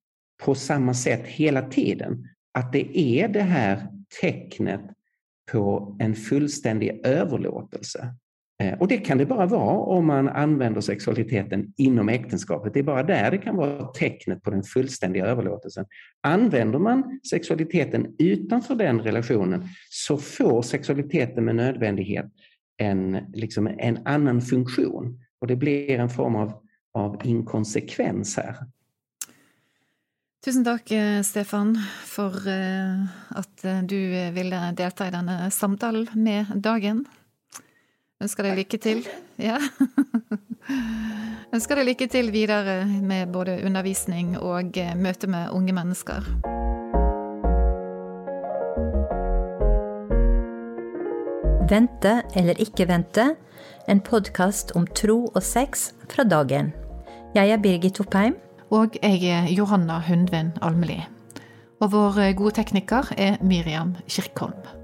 på 0.44 0.54
samma 0.54 0.94
sätt 0.94 1.26
hela 1.26 1.62
tiden. 1.62 2.28
Att 2.54 2.72
det 2.72 2.98
är 2.98 3.28
det 3.28 3.42
här 3.42 3.88
tecknet 4.20 4.80
på 5.52 5.96
en 6.00 6.14
fullständig 6.14 7.00
överlåtelse. 7.04 8.14
Eh, 8.62 8.78
och 8.78 8.88
det 8.88 8.98
kan 8.98 9.18
det 9.18 9.26
bara 9.26 9.46
vara 9.46 9.78
om 9.78 10.07
man 10.07 10.28
använder 10.28 10.80
sexualiteten 10.80 11.72
inom 11.76 12.09
äktenskapet. 12.09 12.74
Det 12.74 12.78
är 12.78 12.85
bara 12.85 13.02
där 13.02 13.30
det 13.30 13.38
kan 13.38 13.57
vara 13.57 13.87
tecknet 13.87 14.42
på 14.42 14.50
den 14.50 14.62
fullständiga 14.62 15.26
överlåtelsen. 15.26 15.87
Använder 16.20 16.78
man 16.78 17.20
sexualiteten 17.30 18.14
utanför 18.18 18.74
den 18.74 19.00
relationen 19.00 19.68
så 19.90 20.16
får 20.16 20.62
sexualiteten 20.62 21.44
med 21.44 21.57
nödvändighet 21.57 22.26
en, 22.76 23.18
liksom 23.33 23.66
en 23.66 24.07
annan 24.07 24.42
funktion. 24.42 25.20
Och 25.40 25.46
det 25.46 25.57
blir 25.57 25.90
en 25.90 26.11
form 26.11 26.37
av, 26.37 26.52
av 26.94 27.20
inkonsekvens 27.24 28.37
här. 28.37 28.57
Tusen 30.44 30.64
takk, 30.64 30.90
eh, 30.92 31.22
Stefan, 31.24 31.70
for 32.04 32.35
eh, 32.48 33.04
at 33.33 33.64
eh, 33.64 33.78
du 33.80 33.96
ville 34.37 34.59
delta 34.76 35.07
i 35.09 35.12
denne 35.14 35.48
samtalen 35.48 36.04
med 36.20 36.50
Dagen. 36.61 37.07
Ønsker 38.20 38.44
deg 38.44 38.59
lykke 38.59 38.76
til. 38.76 39.00
Ja. 39.40 39.57
Ønsker 41.57 41.80
deg 41.80 41.88
lykke 41.88 42.11
til 42.12 42.28
videre 42.35 42.83
med 42.85 43.33
både 43.33 43.57
undervisning 43.64 44.37
og 44.37 44.76
møte 45.00 45.33
med 45.33 45.48
unge 45.57 45.78
mennesker. 45.80 46.28
Vente 51.72 52.18
eller 52.37 52.61
ikke 52.61 52.90
vente, 52.92 53.30
en 53.88 54.04
podkast 54.04 54.76
om 54.76 54.85
tro 54.92 55.22
og 55.24 55.40
sex 55.40 55.94
fra 56.12 56.28
dagen. 56.28 56.74
Jeg 57.33 57.48
er 57.48 57.64
Birgit 57.64 58.04
Oppheim. 58.04 58.43
Og 58.74 58.96
jeg 59.02 59.22
er 59.30 59.44
Johanna 59.54 60.00
Hundvin 60.08 60.48
Almeli. 60.62 60.96
Og 61.80 61.92
vår 61.92 62.18
eh, 62.18 62.32
gode 62.34 62.56
tekniker 62.58 63.12
er 63.18 63.37
Miriam 63.42 63.94
Kirkholm. 64.08 64.84